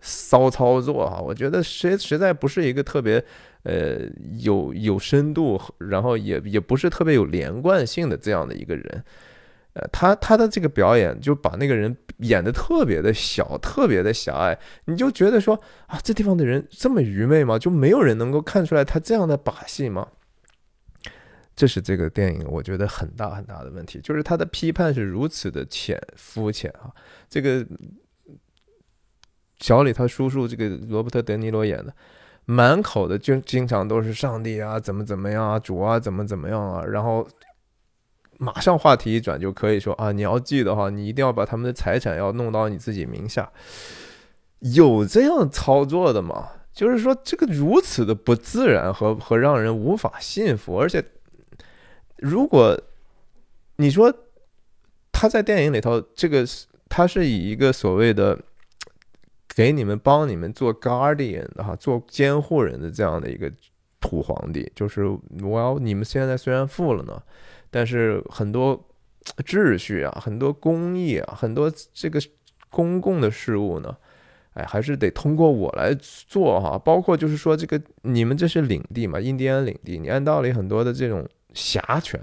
[0.00, 3.24] 骚操作哈，我觉得实实在不是一个特别
[3.62, 3.98] 呃
[4.40, 9.04] 有有深度，然后也也不是特别有连贯性的这样的一个人。
[9.92, 17.58] 他他的这个表演就把那个人演的特别的小，特别的狭隘，你就觉得说啊，这地方的人这么愚昧吗？
[17.58, 20.08] 就没有人能够看出来他这样的把戏吗？
[21.54, 26.90] 这是这个电影我觉得很大很大的问题，就是他的批判是如此的浅肤浅啊。
[27.28, 27.66] 这个
[29.58, 31.92] 小李他叔叔这个罗伯特·德尼罗演的，
[32.44, 37.28] 满口的就经常都是上帝啊，怎么怎么样啊，主啊，怎么怎么样啊，然后。
[38.38, 43.52] 马上话题一转就可以说啊，你要记得哈，你一定要把他们的财产要弄到你自己名下。
[44.60, 46.48] 有这样操作的吗？
[46.72, 51.04] 就是说这个如此的不自然和和让人无法信服，而且
[52.16, 52.80] 如果
[53.76, 54.14] 你说
[55.12, 56.46] 他在电影里头，这个
[56.88, 58.38] 他是以一个所谓的
[59.48, 63.50] 给你们帮你们做 guardian 的哈，做监护人的这样的一个
[64.00, 65.04] 土皇帝，就是
[65.42, 67.20] 我要你们现在虽然富了呢，
[67.70, 68.88] 但是很多
[69.44, 72.20] 秩序啊，很多公益啊，很多这个
[72.70, 73.96] 公共的事务呢。
[74.54, 82.20] 哎，还是得通过我来做哈，包括就是说，这个你们这是领地嘛，印第安领地，你按道理很多的这种辖权、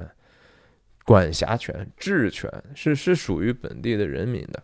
[1.05, 4.61] 管辖权、治权是是属于本地的人民的。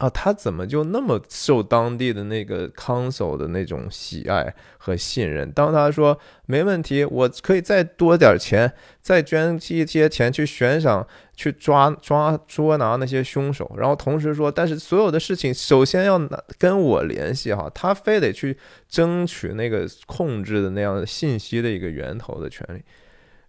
[0.00, 5.52] 啊，他怎么就那么受当地的那个 council 的那种喜爱和信任？
[5.52, 18.56] 当他说没问题，我可以再多点钱，再捐一些钱去悬赏，去抓抓捉拿那些凶手，然后同时说，但是所有的事情首先要拿跟我联系哈，他非得去
[18.88, 22.82] 争取那个控制的那样的信息的一个源头的权利，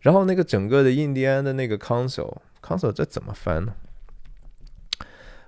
[0.01, 3.73] 然后那个整个的印第安的那个 council，council 这怎么翻呢？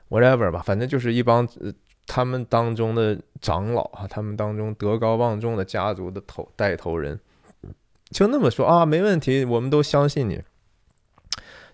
[0.10, 1.72] ？whatever 吧，反正就是一帮呃
[2.06, 7.20] 他们当中的长老啊，他们当中德高望重的家族的头带头人，
[8.10, 10.44] 就那么说啊，没问题，我们都相信你，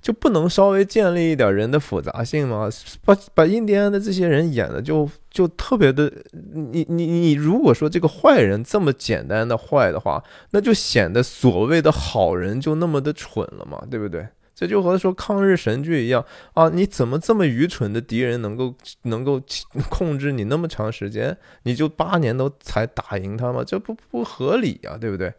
[0.02, 2.70] 就不能稍微建立一点人的复杂性吗？
[3.04, 14.28] 把把印第安的这些人演的就就特别的，你你你，如果说这个坏人这么简单的坏的话，那就显得所谓的好人就那么的蠢了嘛，对不对？
[14.60, 16.67] 这就和说抗日神剧一样啊！
[16.67, 19.41] 你怎么这么愚蠢的敌人能够能够
[19.89, 21.38] 控制你那么长时间？
[21.63, 23.63] 你就八年都才打赢他吗？
[23.65, 25.34] 这不不合理啊，对不对？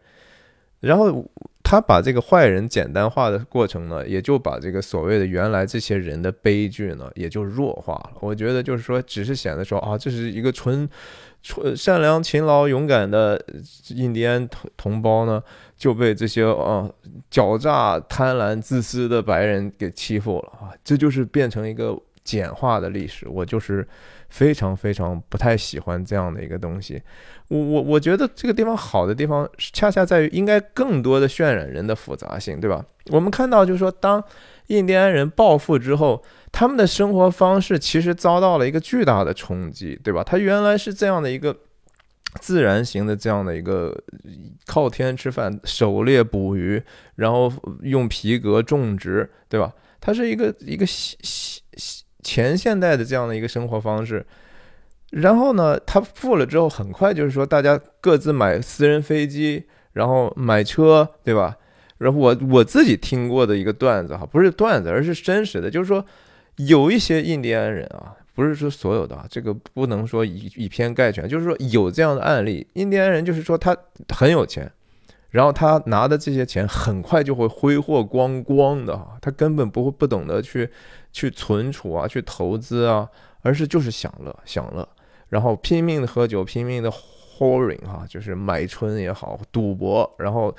[0.79, 1.23] 然后
[1.61, 8.13] 他把这个坏人简单化的过程呢，也就把这个所谓的原来这些人的悲剧呢，也就弱化了。
[8.21, 10.89] 我觉得就是说，只是显得说啊，这是一个纯
[11.43, 13.39] 纯善良、勤劳、勇敢的
[13.89, 15.43] 印第安同同胞呢。
[15.81, 16.87] 就被这些啊
[17.31, 20.69] 狡诈、贪婪、自私的白人给欺负了啊！
[20.83, 23.27] 这就是变成一个简化的历史。
[23.27, 23.87] 我就是
[24.29, 27.01] 非常非常不太喜欢这样的一个东西。
[27.47, 32.85] 我我我觉得这个地方好的地方，恰恰在于应该更多的渲染人的复杂性，对吧？
[33.07, 34.23] 我们看到就是说，当
[34.67, 40.23] 印第安人暴富之后，他们的生活方式其实遭到了一个巨大的冲击，对吧？
[40.23, 41.57] 他原来是这样的一个。
[42.39, 43.93] 自然型的这样的一个
[44.65, 46.81] 靠天吃饭、狩猎捕鱼，
[47.15, 49.73] 然后用皮革种植，对吧？
[49.99, 54.25] 它是一个一个现现前现代的这样的一个生活方式。
[55.11, 61.57] 然后呢，他富了之后，很快就是说大家各自买私人飞机，然后买车，对吧？
[61.97, 66.05] 然后我我自己听过的一个段子哈，不是段子，而是真实的，就是说
[66.55, 68.15] 有一些印第安人啊。
[68.41, 73.77] 不是说所有的啊，这个不能说以以偏概全，就是说有这样的案例，印第安人就是说他
[74.09, 74.71] 很有钱，
[75.29, 80.67] 然后他拿的这些钱很快就会挥霍光光的哈，他根本不会不懂得去
[81.13, 83.07] 去存储啊，去投资啊，
[83.43, 84.89] 而是就是享乐享乐，
[85.29, 90.55] 然后拼命的喝酒，拼命的 horing 哈，就是买春也好，赌博，然后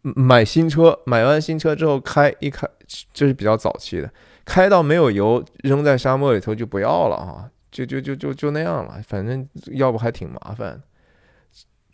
[0.00, 2.66] 买新车，买完新车之后开一开，
[3.12, 4.10] 这是比较早期的。
[4.44, 10.82] 开到没有油，扔在沙漠里头就不要了啊，就就就就就那样了，反正要不还挺麻烦。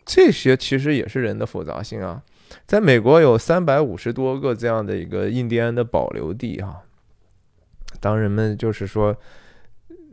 [0.05, 2.23] 这些其实也是人的复杂性啊。
[2.67, 6.83] 在美国有三百五十多个这样的一个印第安的保留地哈。
[8.01, 9.15] 当人们就是说，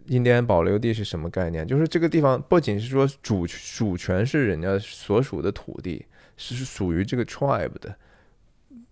[0.07, 1.65] 印第安保留地是什么概念？
[1.65, 7.95] 就是这个地方不仅是说主主权是人家所属的土地，是属于这个 tribe 的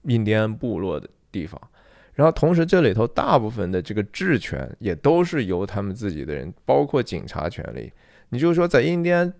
[0.04, 1.60] 印第安部落的地方。
[2.16, 7.92] 然后同时，这里头大部分的这个治权也都是由他们自己的人，包括警察权力。
[8.30, 9.32] 你就是说，在印第安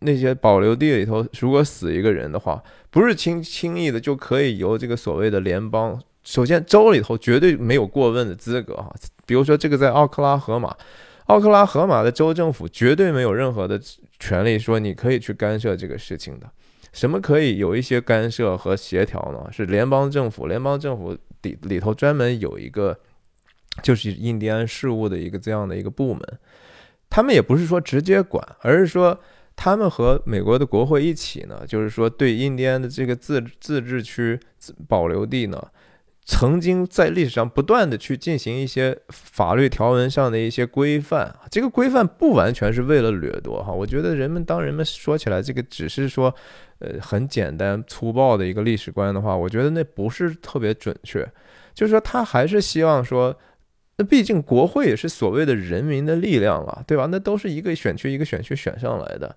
[0.00, 8.92] 那些保留地里头，如果死一个人的话，不是轻轻易的就可以由这个所谓的联邦，首先州里头绝对没有过问的资格哈。
[9.26, 10.76] 比如说这个在奥克拉荷马，
[11.26, 13.80] 奥克拉荷马的州政府绝对没有任何的
[14.18, 16.50] 权利说你可以去干涉这个事情的。
[16.92, 19.50] 什么可以有一些干涉和协调呢？
[19.50, 22.98] 是联邦政府，联邦政府里里头专门有一个，
[23.82, 26.20] 就是印第安事务的一个这样的一个部门。
[27.10, 29.20] 他们也不是说直接管，而是说
[29.54, 34.40] 他们和美国的国会一起呢，就是说对印第安的这个自自治区
[34.88, 35.62] 保留地呢，
[36.24, 43.72] 曾经在历史上不断的去进行一些法律条文上的一些规范，这个规范不完全是为了掠夺哈。
[43.72, 46.32] 我觉得人们当人们说起来这个只是说，
[46.78, 51.28] 呃，很简单粗暴的一个历史观的话，我觉得那不是特别准确。
[51.74, 53.36] 就是说他还是希望说，
[53.96, 57.08] 那毕竟国会也是所谓的人民的力量了，对吧？
[57.10, 59.34] 那都是一个选区一个选区选上来的。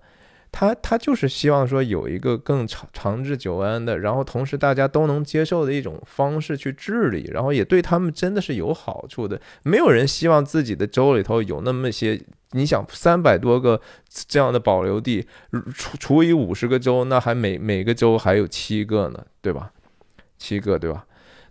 [0.58, 9.38] 他他就是希望说有一个更长长治久安的，然后同时大家都能接受的一种方式去治理，然后也对他们真的是有好处的。
[9.64, 12.18] 没有人希望自己的州里头有那么些，
[12.52, 13.78] 你想三百多个
[14.08, 15.26] 这样的保留地，
[15.74, 19.72] 除除以五十个州，那还每每个州还有七个呢，对吧？
[20.38, 21.04] 七个，对吧？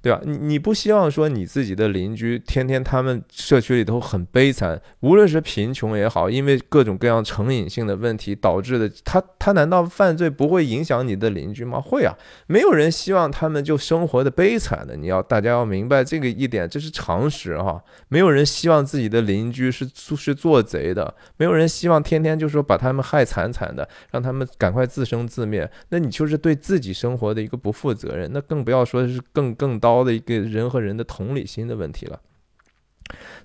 [0.05, 0.21] 对吧？
[0.23, 11.81] 你你不希望说你自己的邻居天天他们社区里头很悲惨，无论是贫穷也好，因为各种各样成瘾性的问题导致的，他他难道犯罪不会影响你的邻居吗？
[11.81, 12.13] 会啊！
[12.45, 14.95] 没有人希望他们就生活的悲惨的。
[14.95, 17.81] 你要大家要明白这个一点，这是常识哈。
[18.07, 25.67] 没有人希望自己的邻居是是做贼的，没有人希望天天就说把他们害惨惨的，让他们赶快自生自灭。
[25.89, 28.29] 那你就是对自己生活的一个不负责任。
[28.31, 29.94] 那更不要说是更更高。
[29.95, 32.19] 高的一个人和人的同理心的问题了，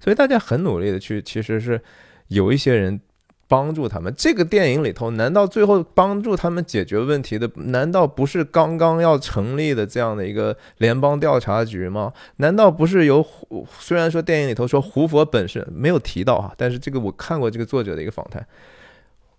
[0.00, 1.80] 所以大家很努力的去，其实是
[2.26, 3.00] 有一些人
[3.46, 4.12] 帮助他们。
[4.16, 12.12] 这个电影里头，难道最后帮助他们解决问题的，难道不是刚刚要成立的这样的一个联邦调查局吗？
[12.36, 18.44] 难道不是由胡虽然说电影里头说胡佛本身没有提到啊，但是这个我看过这个作者的一个访谈，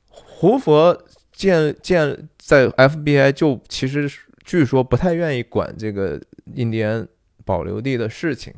[0.10, 0.98] 胡佛
[1.34, 4.10] 建建在 FBI 就其实
[4.52, 6.20] 据说不太愿意管这个。
[6.56, 7.08] 印第安
[7.46, 8.54] 保留地的事情，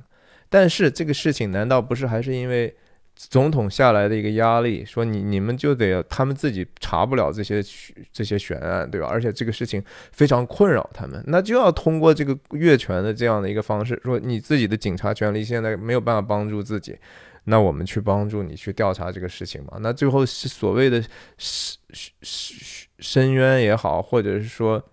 [0.50, 2.76] 但是这个事情难道不是还是因为
[3.16, 7.62] 总统下来的一个压力，说你你们就得他们自己查不了这些
[8.12, 9.06] 这些悬案，对吧？
[9.06, 16.98] 而且这个事情非常困扰他们，那就要通过这个越权的这样的一个方式，说你自己的警察权力现在没有办法帮助自己，
[17.44, 19.78] 那我们去帮助你去调查这个事情嘛？
[19.82, 21.04] 那最后是所谓的
[21.38, 21.78] 深
[22.24, 22.58] 深
[22.98, 24.84] 深渊也好，或者是说。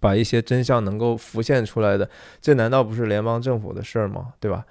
[0.00, 2.08] 把一些真相能够浮现出来的，
[2.40, 4.34] 这难道不是联邦政府的事儿吗？
[4.40, 4.64] 对吧？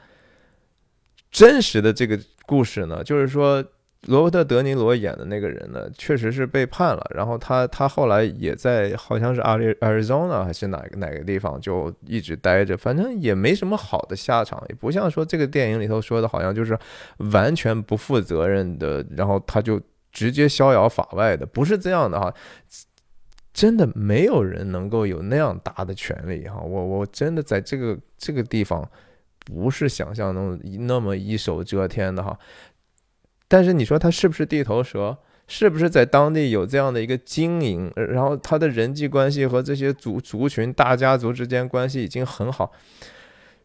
[1.32, 3.64] 真实的这个故事呢，就是说
[4.08, 16.78] 罗伯特·德尼罗演的那个人呢，确实是被判了，然后他他后来也在好像是阿里 Arizona 还是哪个哪个地方就一直待着，反正也没什么好的下场，也不像说这个电影里头说的，好像就是
[17.32, 19.80] 完全不负责任的，然后他就
[20.12, 22.34] 直接逍遥法外的，不是这样的哈。
[23.54, 28.90] 真的没有人能够有那样大的权利哈，我我真的在这个这个地方
[29.46, 32.38] 不是想象中那么一手遮天的哈。
[33.48, 35.18] 但是你说他是不是地头蛇？
[35.48, 37.92] 是不是在当地有这样的一个经营？
[37.96, 42.72] 然后他的人际关系和这些族族群大家族之间关系已经很好，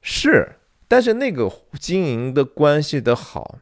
[0.02, 0.56] 是，
[0.88, 3.60] 但是那个经营的关系的好。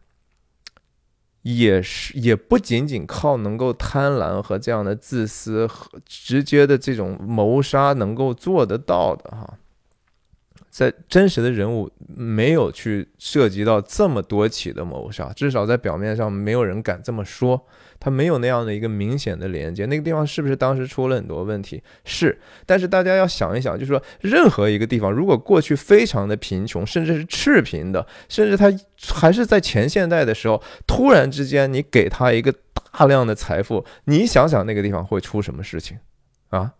[1.44, 9.58] 也是，也不仅仅靠能够贪婪和这样的自私和直接的这种谋杀能够做得到的哈。
[10.74, 17.64] 在真实的人物没有去涉及到这么多起的谋杀，至少在表面上没有人敢这么说。
[18.00, 21.80] 他没有那样的一个明显的连接，那个地方是不是当时出了很多问题？
[22.04, 28.66] 是，但是大家要想一想，就是说任何一个地方，如果过去非常的贫穷，甚至是赤贫的，甚至他
[29.14, 32.52] 还是在前现代的时候，突然之间你给他一个
[32.92, 35.98] 大量的财富，你想想那个地方会出什么事情
[36.48, 36.72] 啊？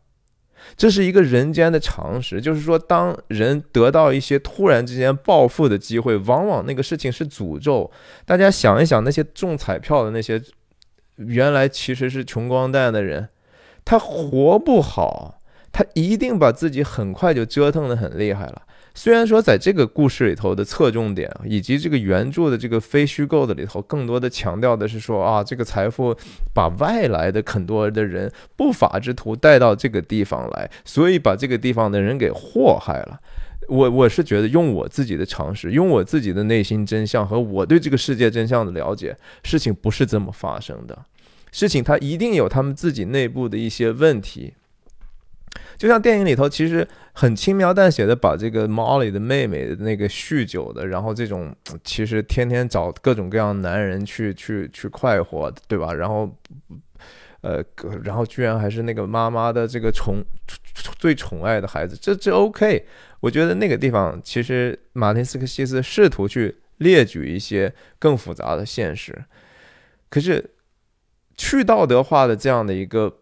[0.76, 7.90] 这是一个人间的常识，就是说，当人得到一些突然之间暴富的机会，往往那个事情是诅咒。
[8.24, 10.42] 大家想一想，那些中彩票的那些，
[11.16, 13.28] 原来其实是穷光蛋的人，
[13.84, 15.40] 他活不好，
[15.70, 18.62] 他一定把自己很快就折腾的很厉害了。
[18.96, 26.16] 虽然说在这个故事里头的侧重点，以及这个原著的这个非虚构的里头，更多的强调的是说啊，这个财富
[26.54, 33.20] 把外来的很多的人不法之徒带到这个地方来，所以把这个地方的人给祸害了。
[33.68, 40.96] 我我是觉得用我自己的常识，用我自己的内心真相和我对这个世界真相的了解，事情不是这么发生的，
[41.50, 44.54] 事情它一定有他们自己内部的一些问题。
[45.76, 55.92] 就像电影里头，其实很轻描淡写的把这个 Molly 的妹妹的那个酗酒的，然后这种其实天天找各种各样男人去去去快活，对吧？
[55.92, 56.32] 然后，
[57.40, 57.62] 呃，
[58.04, 60.24] 然后居然还是那个妈妈的这个宠
[60.98, 62.86] 最宠爱的孩子，这这 OK？
[63.20, 69.24] 我觉得那个地方其实马丁斯科西斯试图去列举一些更复杂的现实，
[70.08, 70.50] 可是
[71.36, 73.18] 去道德化的这样的一个。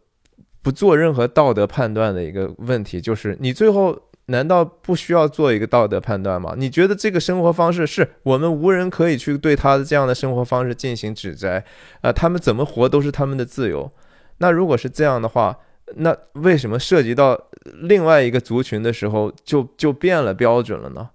[0.63, 6.55] 不做任何道德判断的一个问题，就是你最后难道不需要做一个道德判断吗？
[6.57, 11.65] 你觉得这个生活方式是我们无人可以去对他的这样的生活方式进行指摘？
[12.01, 13.91] 啊，他们怎么活都是他们的自由。
[14.39, 15.59] 那如果是这样的话，
[15.97, 17.39] 那为什么涉及到
[17.83, 21.11] 另外一个族群的时候就就变了标准了呢？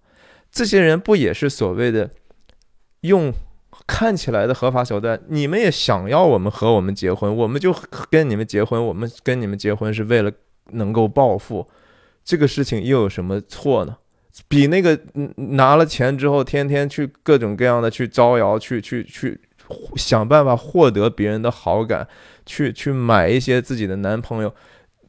[0.51, 2.09] 这些人不也是所谓的
[3.01, 3.33] 用
[3.85, 5.19] 看起来的合法手段？
[5.27, 7.75] 你们也想要我们和我们结婚，我们就
[8.09, 8.83] 跟你们结婚。
[8.83, 10.31] 我们跟你们结婚是为了
[10.71, 11.67] 能够报复，
[12.23, 13.97] 这个事情又有什么错呢？
[14.47, 14.99] 比那个
[15.35, 19.39] 拿了钱之后天天去各种各样的去招摇，去去去
[19.95, 22.07] 想办法获得别人的好感。
[22.45, 24.55] 去去买一些自己的男朋友，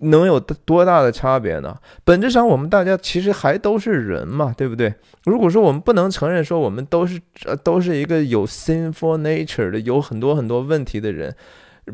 [0.00, 1.76] 能有多大的差别呢？
[2.04, 4.94] 本质上，我们大家其实还都是人嘛，对不对？
[5.24, 11.34] 如果说我们不能承认说我们都是呃都是一个有 sinful nature 的，有很多很多问题的人，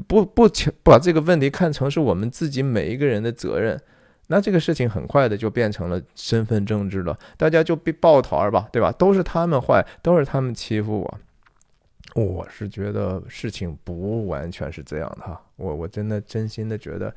[0.06, 0.48] 不不
[0.82, 3.80] 把这个问题看成是我们自己每一个人的责任，
[4.28, 8.92] 那这个事情很快的就变成了身份政治了，大家就被抱团儿吧，对吧？
[8.92, 11.18] 都是他们坏，都是他们欺负我。
[12.14, 17.12] 我是觉得事情不完全是这样的哈，我我真的真心的觉得，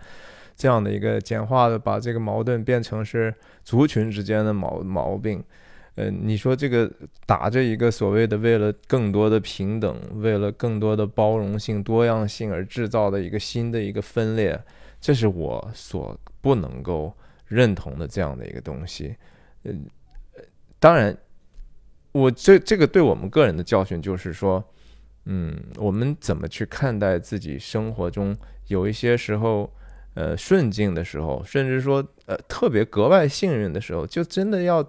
[0.57, 3.33] 这样的一个简化的把这个矛盾变成是
[3.63, 5.41] 族群之间的毛毛病，
[5.95, 6.91] 嗯，你说这个
[7.25, 14.59] 打着一个所谓的为了更多的平等，为了更多的包容性、多样性而制造的一个新的一个分裂，
[14.99, 19.15] 这是我所不能够认同的这样的一个东西，
[19.63, 19.85] 嗯，
[20.79, 21.15] 当然，
[22.11, 24.63] 我这这个对我们个人的教训就是说。
[25.29, 28.33] 嗯，我们怎么去看待自己生活中
[28.67, 29.69] 有一些时候，
[30.19, 34.83] 呃，顺境的时候，甚至说，呃，特别格外幸运的时候，就真的要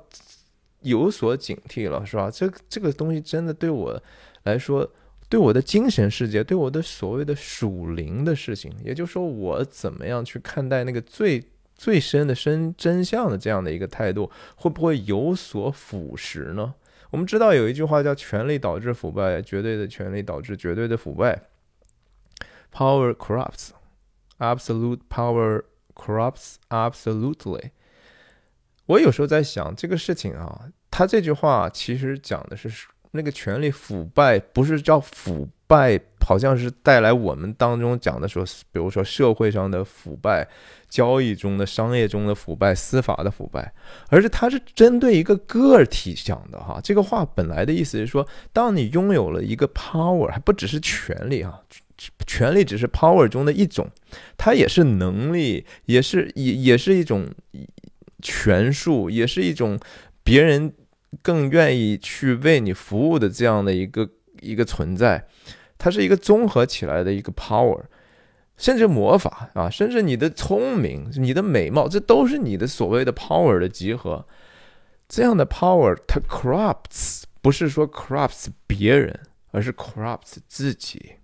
[0.80, 2.30] 有所警惕了，是吧？
[2.30, 4.02] 这这个东西真的对我
[4.44, 4.90] 来说，
[5.28, 16.72] 对我的精神世界，对我的所谓的属灵的事情，也就是说，我怎么样去看待那个最最深的深真相的这样的一个态度，会不会有所腐蚀呢？
[17.10, 21.42] 我们知道有一句话叫“权力导致腐败”，绝对的权力导致绝对的腐败。
[22.72, 23.70] Power corrupts,
[24.38, 25.62] absolute power
[25.94, 27.70] corrupts absolutely。
[28.86, 32.70] 我有时候在想这个事情啊，他这句话其实讲的是
[33.10, 40.48] 那个权力腐败，不是叫腐败，好像是带来我们当中讲的说，比如说社会上的腐败。
[40.88, 43.74] 交易中的、商业中的腐败、司法的腐败，
[44.08, 46.80] 而是它是针对一个个体讲的哈。
[46.82, 51.62] 这个话本来的意思是说，当你拥有了一个 power，还不只是权力哈，
[52.26, 53.90] 权力只是 power 中的一种，
[54.36, 57.28] 它也是能力，也是也也是一种
[58.22, 59.78] 权术，也是一种
[60.22, 60.72] 别人
[61.22, 64.08] 更愿意去为你服务的这样的一个
[64.40, 65.26] 一个存在，
[65.76, 67.82] 它是一个综合起来的一个 power。
[68.56, 74.26] 甚至魔法啊，甚至你的聪明、你的美貌，这都是你的所谓的 power 的集合。
[75.08, 79.20] 这样的 power 它 corrupts，不是说 corrupts 别人，
[79.52, 81.17] 而是 corrupts 自己。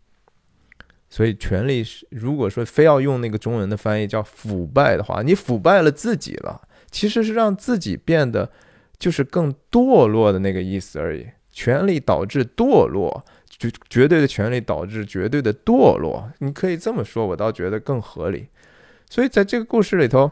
[1.15, 6.61] 所以权力是，如果说非要用那个中文的翻译叫腐败的话，你腐败了自己了，
[6.91, 8.51] 其实是让自己变得
[8.99, 11.25] 就是更堕落的那个意思而已。
[11.53, 13.25] 权力导致堕落。
[13.57, 18.49] 绝绝对的权利导致绝对的堕落，你可以这么说，我倒觉得更合理。
[19.09, 20.29] 所以在这个故事里头，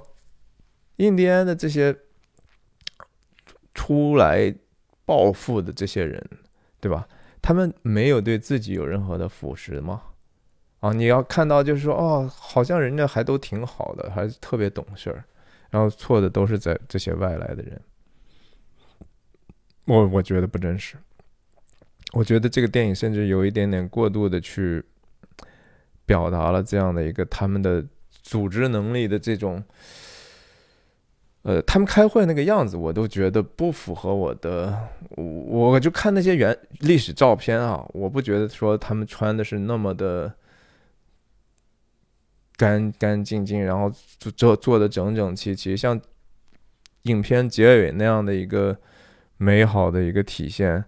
[0.96, 1.96] 印第安的这些
[3.72, 4.52] 出来
[5.04, 6.20] 暴富的这些人，
[6.80, 7.06] 对吧？
[7.40, 10.02] 他们没有对自己有任何的腐蚀吗？
[10.82, 15.22] 啊，你要看到就是说，哦，好像人家还都挺好的，还特别懂事儿，
[15.70, 17.80] 然后错的都是在这些外来的人。
[19.84, 20.96] 我我觉得不真实。
[22.14, 24.84] 我觉得这个电影甚至有一点点过度的去
[26.04, 29.62] 表达了这样的一个他们的组织能力的这种，
[31.42, 34.76] 呃，他们开会那个样子，我都觉得不符合我的。
[35.10, 40.34] 我我就看那些原历史照片啊，我不觉得说他们穿的是那么的
[42.62, 43.90] 干干净净，然后
[44.20, 46.00] 做做做的整整齐齐，像
[47.02, 48.78] 影片结尾那样的一个
[49.36, 50.84] 美好的一个体现。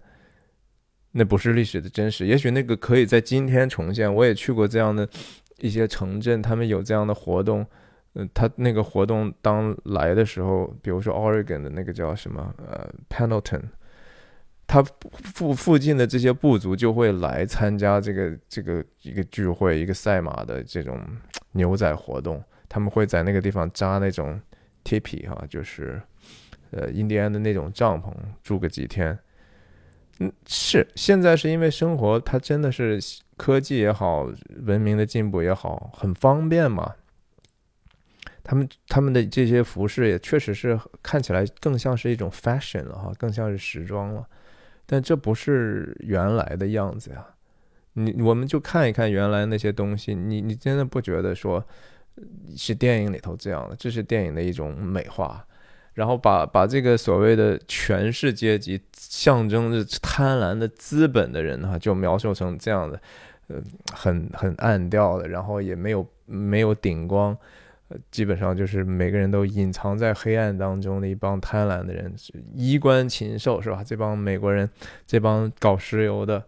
[1.11, 4.13] 那不是历史的真实，也许那个可以在今天重现。
[4.13, 5.05] 我也去过这样的
[5.57, 7.65] 一些城镇，他们有这样的活动。
[8.13, 13.63] 嗯，他那个活动当来的时候，比如说 Oregon 的那个叫什么呃 Pendleton，
[14.67, 20.99] 他附附近的这些部族就会来参加这个这个一个聚会，一个赛马的这种
[21.51, 22.43] 牛仔活动。
[22.67, 24.39] 他们会在那个地方扎那种
[24.83, 26.01] tipi 哈，就是
[26.71, 28.11] 呃印第安的那种帐篷，
[28.43, 29.17] 住个几天。
[30.19, 32.99] 嗯，是现在是因为生活，它真的是
[33.37, 34.27] 科技也好，
[34.63, 36.95] 文明的进步也好，很方便嘛。
[38.43, 44.25] 他们他们的这些服饰也确实是看起来更像是一种 fashion 了哈，更像是时装了。
[44.85, 47.25] 但这不是原来的样子呀。
[47.93, 51.63] 你我们就看一看原来那些东西，你你真的不觉得说
[52.55, 53.75] 是电影里头这样的？
[53.75, 55.45] 这是电影的一种美化。
[55.93, 62.99] 然后把把这个所谓的权势阶级，象征着贪婪的资本的人哈，就描述成这样的，
[63.47, 63.63] 呃，
[63.93, 67.37] 很很暗调的，然后也没有没有顶光，
[68.11, 72.13] 基本上就是每个人都隐藏在黑暗当中的一帮贪婪的人，
[72.53, 73.83] 衣冠禽兽是吧？
[73.83, 74.69] 这帮美国人，
[75.05, 76.43] 这帮搞石油的。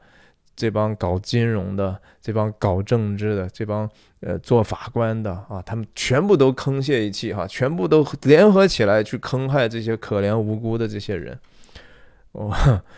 [0.60, 3.88] 这帮搞金融的，这帮搞政治的，这帮
[4.22, 11.39] 呃做法官的啊，他们全部都坑泄一气哈，全部都联合起来去坑害这些可怜无辜的这些人。
[12.32, 12.52] 哦，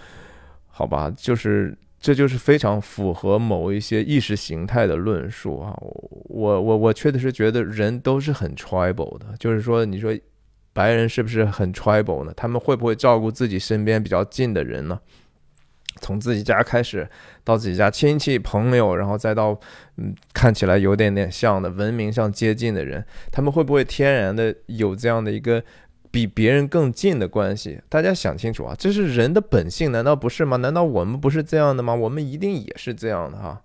[0.72, 5.76] 好吧，就是这就是非常符合某一些意识形态的论述啊。
[5.80, 10.18] 我我我确实是觉得人都是很 tribal 的，就是说你说
[10.72, 12.34] 白人是不是很 tribal 呢？
[12.36, 15.00] 他们会不会照顾自己身边比较近的人呢？
[16.02, 17.10] 从自己家开始，
[17.44, 19.60] 到自己家亲戚朋友，然后再到
[19.98, 25.62] 嗯看起来有点点像的文明上接近的人，他们会不会天然的有这样的一个
[26.12, 27.82] 比别人更近的关系？
[27.88, 30.58] 大家想清楚啊，这是人的本性，难道不是吗？
[30.58, 31.94] 难道我们不是这样的吗？
[31.94, 33.62] 我们一定也是这样的哈。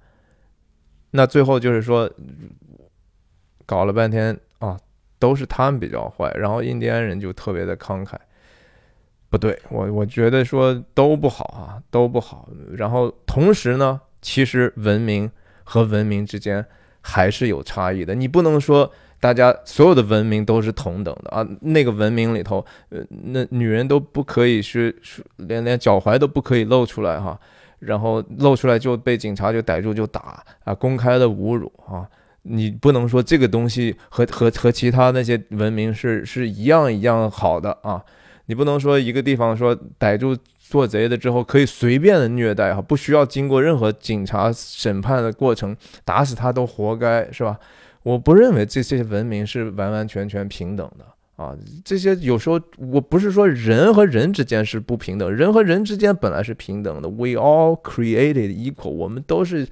[1.13, 2.11] 那最后就是说，
[3.65, 4.79] 搞了半天啊，
[5.19, 8.15] 都是他们比较坏，然后印第安人就特别的慷慨。
[9.31, 12.49] 不对，我我觉得说都不好啊，都不好。
[12.77, 15.31] 然后同时呢，其实文明
[15.65, 16.65] 和文明之间
[17.01, 18.15] 还是有差异的。
[18.15, 18.93] 你不能说
[19.25, 21.49] 大家所有的文明都是同等的啊。
[21.63, 27.41] 那个文明里头，呃，那女人都不可以是是连连脚踝都不可以露出来哈，
[27.79, 32.07] 然后露出来就被警察就逮住就打啊，公开的侮辱啊。
[32.43, 38.05] 你不能说这个东西和和和其他那些文明是是一样一样好的啊。
[38.45, 47.59] 你不能说一个地方说逮住做贼的之后可以随便的虐待哈，不需要经过任何警察审判的过程，打死他都活该是吧？
[48.05, 51.05] 我不认为这些文明是完完全全平等的
[51.43, 51.57] 啊！
[51.85, 59.67] 这些有时候我不是说人和人之间是不平等，人和人之间本来是平等的，We all created equal，我们都是。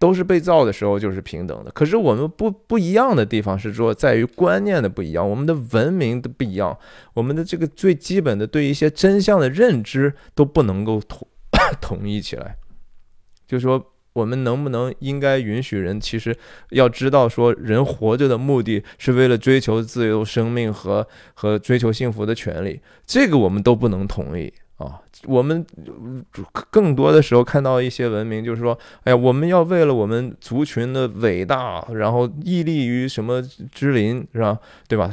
[0.00, 6.78] 都是被造的时候就是平等的，可是我们不不一样的地方是说在于观念的不一样，我们的文明的不一样，
[7.14, 11.26] 我们的这个最基本的对一些真相的认知都不能够统
[11.82, 12.56] 统一起来。
[13.44, 13.84] 就说
[14.18, 16.36] 我们能不能应该允许人，其实
[16.70, 24.52] 要知道说人活着的目的是为了追求自由、生命和和追求幸福的权利，这个我们都不能同意。
[24.78, 25.66] 啊，我们
[26.70, 33.42] 更多的时候看到一些文明，就是说，哎呀，我们要为了我们族群的伟大，然后屹立于什么
[33.72, 34.56] 之林，是吧？
[34.86, 35.12] 对吧？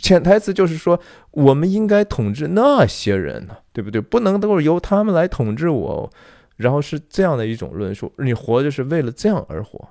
[0.00, 0.98] 潜台词就是说，
[1.32, 4.00] 我们应该统治那些人呢，对不对？
[4.00, 6.10] 不能都是由他们来统治我，
[6.56, 8.12] 然后是这样的一种论述。
[8.18, 9.88] 你活着是为了这样而活，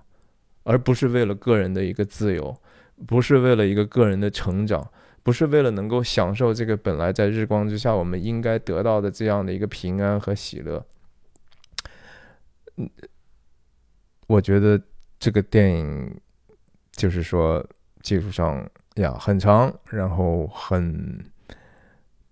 [0.63, 2.55] 而不是为了个人的一个自由，
[3.07, 4.89] 不是为了一个个人的成长。
[5.21, 10.85] 不是为了能够享受这个本来在日光之下我们应该得到的这样的一个平安和喜乐。
[12.75, 12.89] 嗯，
[14.27, 14.77] 我觉得
[15.17, 16.19] 这个电影
[16.91, 17.65] 就是说
[18.01, 21.23] 技术上呀很长，然后很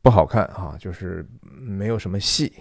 [0.01, 2.51] 不好看哈，就是没有什么戏。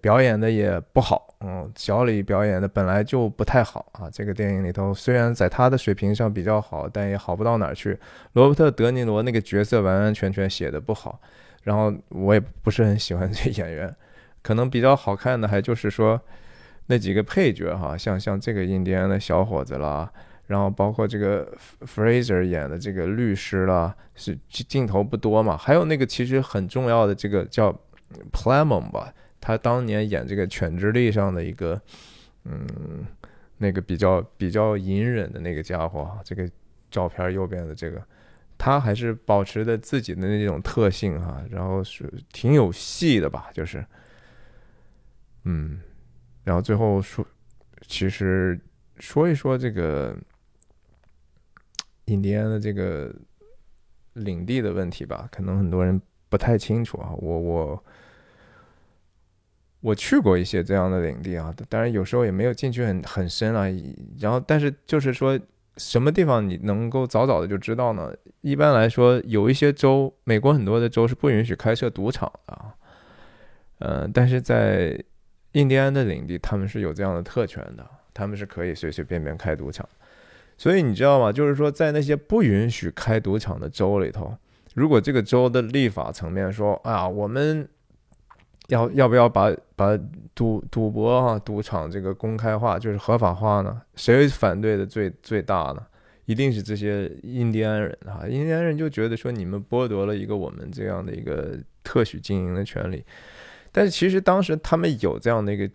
[0.00, 4.10] 表演的也不好，嗯，小李表演的本来就不太好啊。
[4.10, 7.98] 这个电影里头，虽然在他的水平上比较好，但也好不到哪儿去。
[8.34, 11.20] 罗伯特·德尼罗那个角色完完全全写的不好，
[11.62, 13.94] 然后我也不是很喜欢这演员。
[14.42, 16.20] 可能比较好看的还就是说
[16.86, 20.10] 那几个配角哈，像像这个印第安的小伙子啦，
[20.46, 21.50] 然后包括这个
[21.86, 25.56] Fraser 演的这个律师啦，是镜头不多嘛。
[25.56, 27.74] 还有那个其实很重要的这个叫
[28.32, 29.12] Plamon 吧。
[29.40, 31.80] 他当年演这个《犬之力》上的一个，
[32.44, 33.06] 嗯，
[33.56, 36.46] 那个比较比较隐忍的那个家伙，这个
[36.90, 38.02] 照片右边的这个，
[38.58, 43.82] 他还是保持着自己的那种特性哈，然后是挺有戏的吧，就是，
[45.44, 45.80] 嗯，
[46.44, 47.26] 然后最后说，
[47.86, 48.60] 其实
[48.98, 50.14] 说一说这个
[52.04, 53.10] 印第安的这个
[54.12, 57.84] 领地的问题吧，可能很多人不太清楚啊，我我。
[59.80, 63.66] 我去过一些这样的领地啊，当然有时候也没有进去很很深啊。
[64.18, 65.38] 然后，但是就是说，
[65.76, 68.12] 什么地方你能够早早的就知道呢？
[68.42, 72.74] 一般来说，有一些州，美国很多的州是不允许开设赌场的啊。
[73.78, 75.02] 嗯，但是在
[75.52, 79.88] 印第安的领地，他们是有这样的特权的，他们是可以随随便便开赌场。
[80.58, 81.32] 所以你知道吗？
[81.32, 84.36] 就是说，在那些不允许开赌场的州里头，
[84.74, 87.66] 如果这个州的立法层面说啊，我们
[88.70, 89.98] 要要不要把把
[90.34, 93.82] 赌赌博哈赌场这个公开化，就是合法化呢？
[93.94, 95.86] 谁反对的最最大呢？
[96.24, 103.04] 一定是这些印第安人哈，印第安人就觉得说你们剥夺了一个我们这样的一个特许经营的权利。
[103.70, 105.68] 但是其实当时他们有这样的一个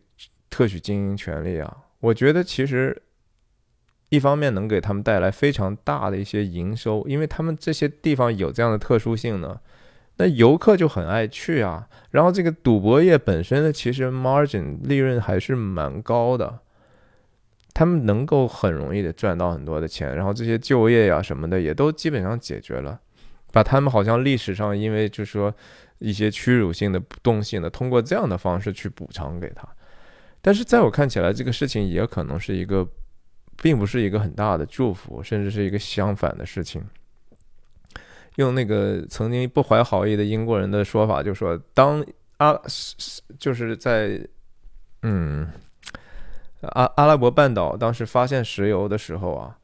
[0.49, 2.99] 特许经营权利啊，我觉得其实。
[4.09, 9.59] 一方面能给他们带来非常大的一些营收，因为他们这些地方有这样的特殊性呢，
[10.17, 11.87] 那游客就很爱去啊。
[12.11, 16.59] 然后这个赌博业本身呢，其实 margin 利润还是蛮高的，
[17.73, 20.15] 他们能够很容易的赚到很多的钱。
[20.15, 22.99] 然后这些就业呀什么的也都基本上解决了，
[23.51, 25.53] 把他们好像历史上因为就说
[25.99, 29.67] 一些屈辱性的不动性的，通过这样的方式去补偿给他。
[30.41, 32.87] 但是在我看起来，这个事情也可能是一个。
[33.63, 36.83] 并不是一个很大的祝福，甚至是一个相反的事情。
[38.35, 42.05] 用那个曾经不怀好意的英国人的说法，就说当
[42.37, 42.59] 阿
[43.39, 44.27] 就是在
[45.01, 45.47] 嗯
[46.61, 49.57] 阿阿拉伯半岛当时发现石油的时候啊，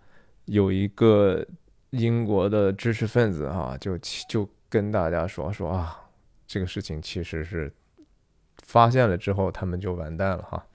[0.45, 1.45] 有一个
[1.89, 3.97] 英国的知识分子哈，就
[4.29, 5.99] 就跟大家说说啊，
[6.47, 7.73] 这个事情其实是
[8.63, 10.65] 发现了之后，他们就完蛋了哈。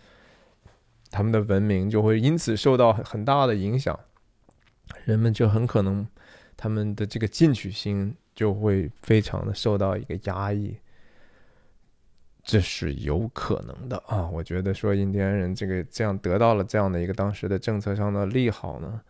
[1.11, 3.99] 他们的文明就会因此受到很大的影响，
[5.05, 6.07] 人们就很可能
[6.57, 10.77] 他们的这个进取心就会非常的受到一个压抑，
[12.43, 14.29] 这是有可能的啊！
[14.31, 19.01] 我觉得说印第安人这个这样得到了这样的一个当时的政策上的利好呢，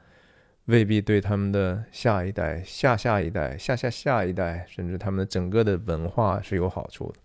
[0.64, 7.20] 未必对他们的下一代、下下一代、下下下一代，甚至他们的整个的文化是有好处的。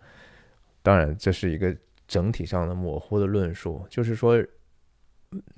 [0.82, 1.76] 当然，这是一个
[2.08, 4.44] 整体上的模糊的论述，就是说。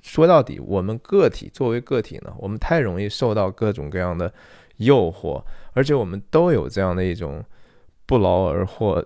[0.02, 4.32] 说到底，我们个体作为个体呢，我们太容易受到各种各样的
[4.76, 7.44] 诱惑，而且我们都有这样的一种
[8.06, 9.04] 不劳而获、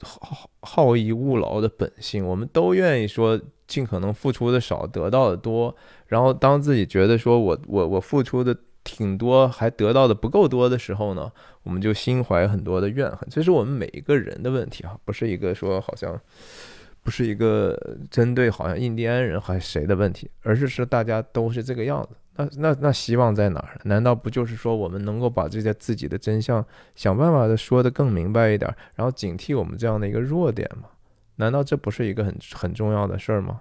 [0.00, 2.26] 好好逸恶劳的本性。
[2.26, 5.74] 我们都愿意说尽可能付出的少，得到的多。
[6.08, 8.54] 然后当自己觉得说我我我付出的
[8.84, 11.32] 挺多，还得到的不够多的时候呢，
[11.62, 13.26] 我们就心怀很多的怨恨。
[13.30, 16.20] 这是我们每一个人的问题啊，不是一个说好像。
[17.02, 17.76] 不是一个
[18.10, 22.16] 针对好像印第安人还是谁的问题，而是说大家都是这个样子。
[22.36, 23.78] 那那那希望在哪儿？
[23.84, 30.88] 难道不就是说我们能够把这些自己的真相想办法的说的更明白一点，然后警惕我们这样的一个弱点吗？
[31.36, 33.60] 难道这不是一个很很重要的事儿吗？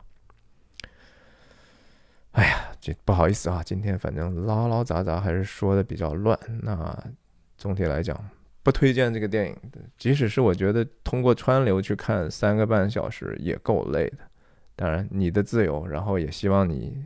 [2.32, 6.38] 哎呀，这不好意思啊，今天反正唠唠杂杂还是说的比较乱。
[6.62, 6.96] 那
[7.58, 8.18] 总体来讲。
[8.64, 9.58] 不推荐这个电影，
[9.98, 14.18] 即使是我觉得通过川流去看三个半小时也够累的。
[14.76, 17.06] 当然，你的自由，然后也希望你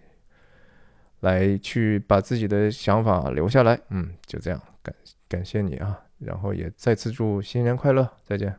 [1.21, 3.79] 来去把自己的想法留下来。
[3.89, 4.95] 嗯，就这样，感
[5.27, 8.53] 感谢你啊，然后也再次祝新年快乐，再见。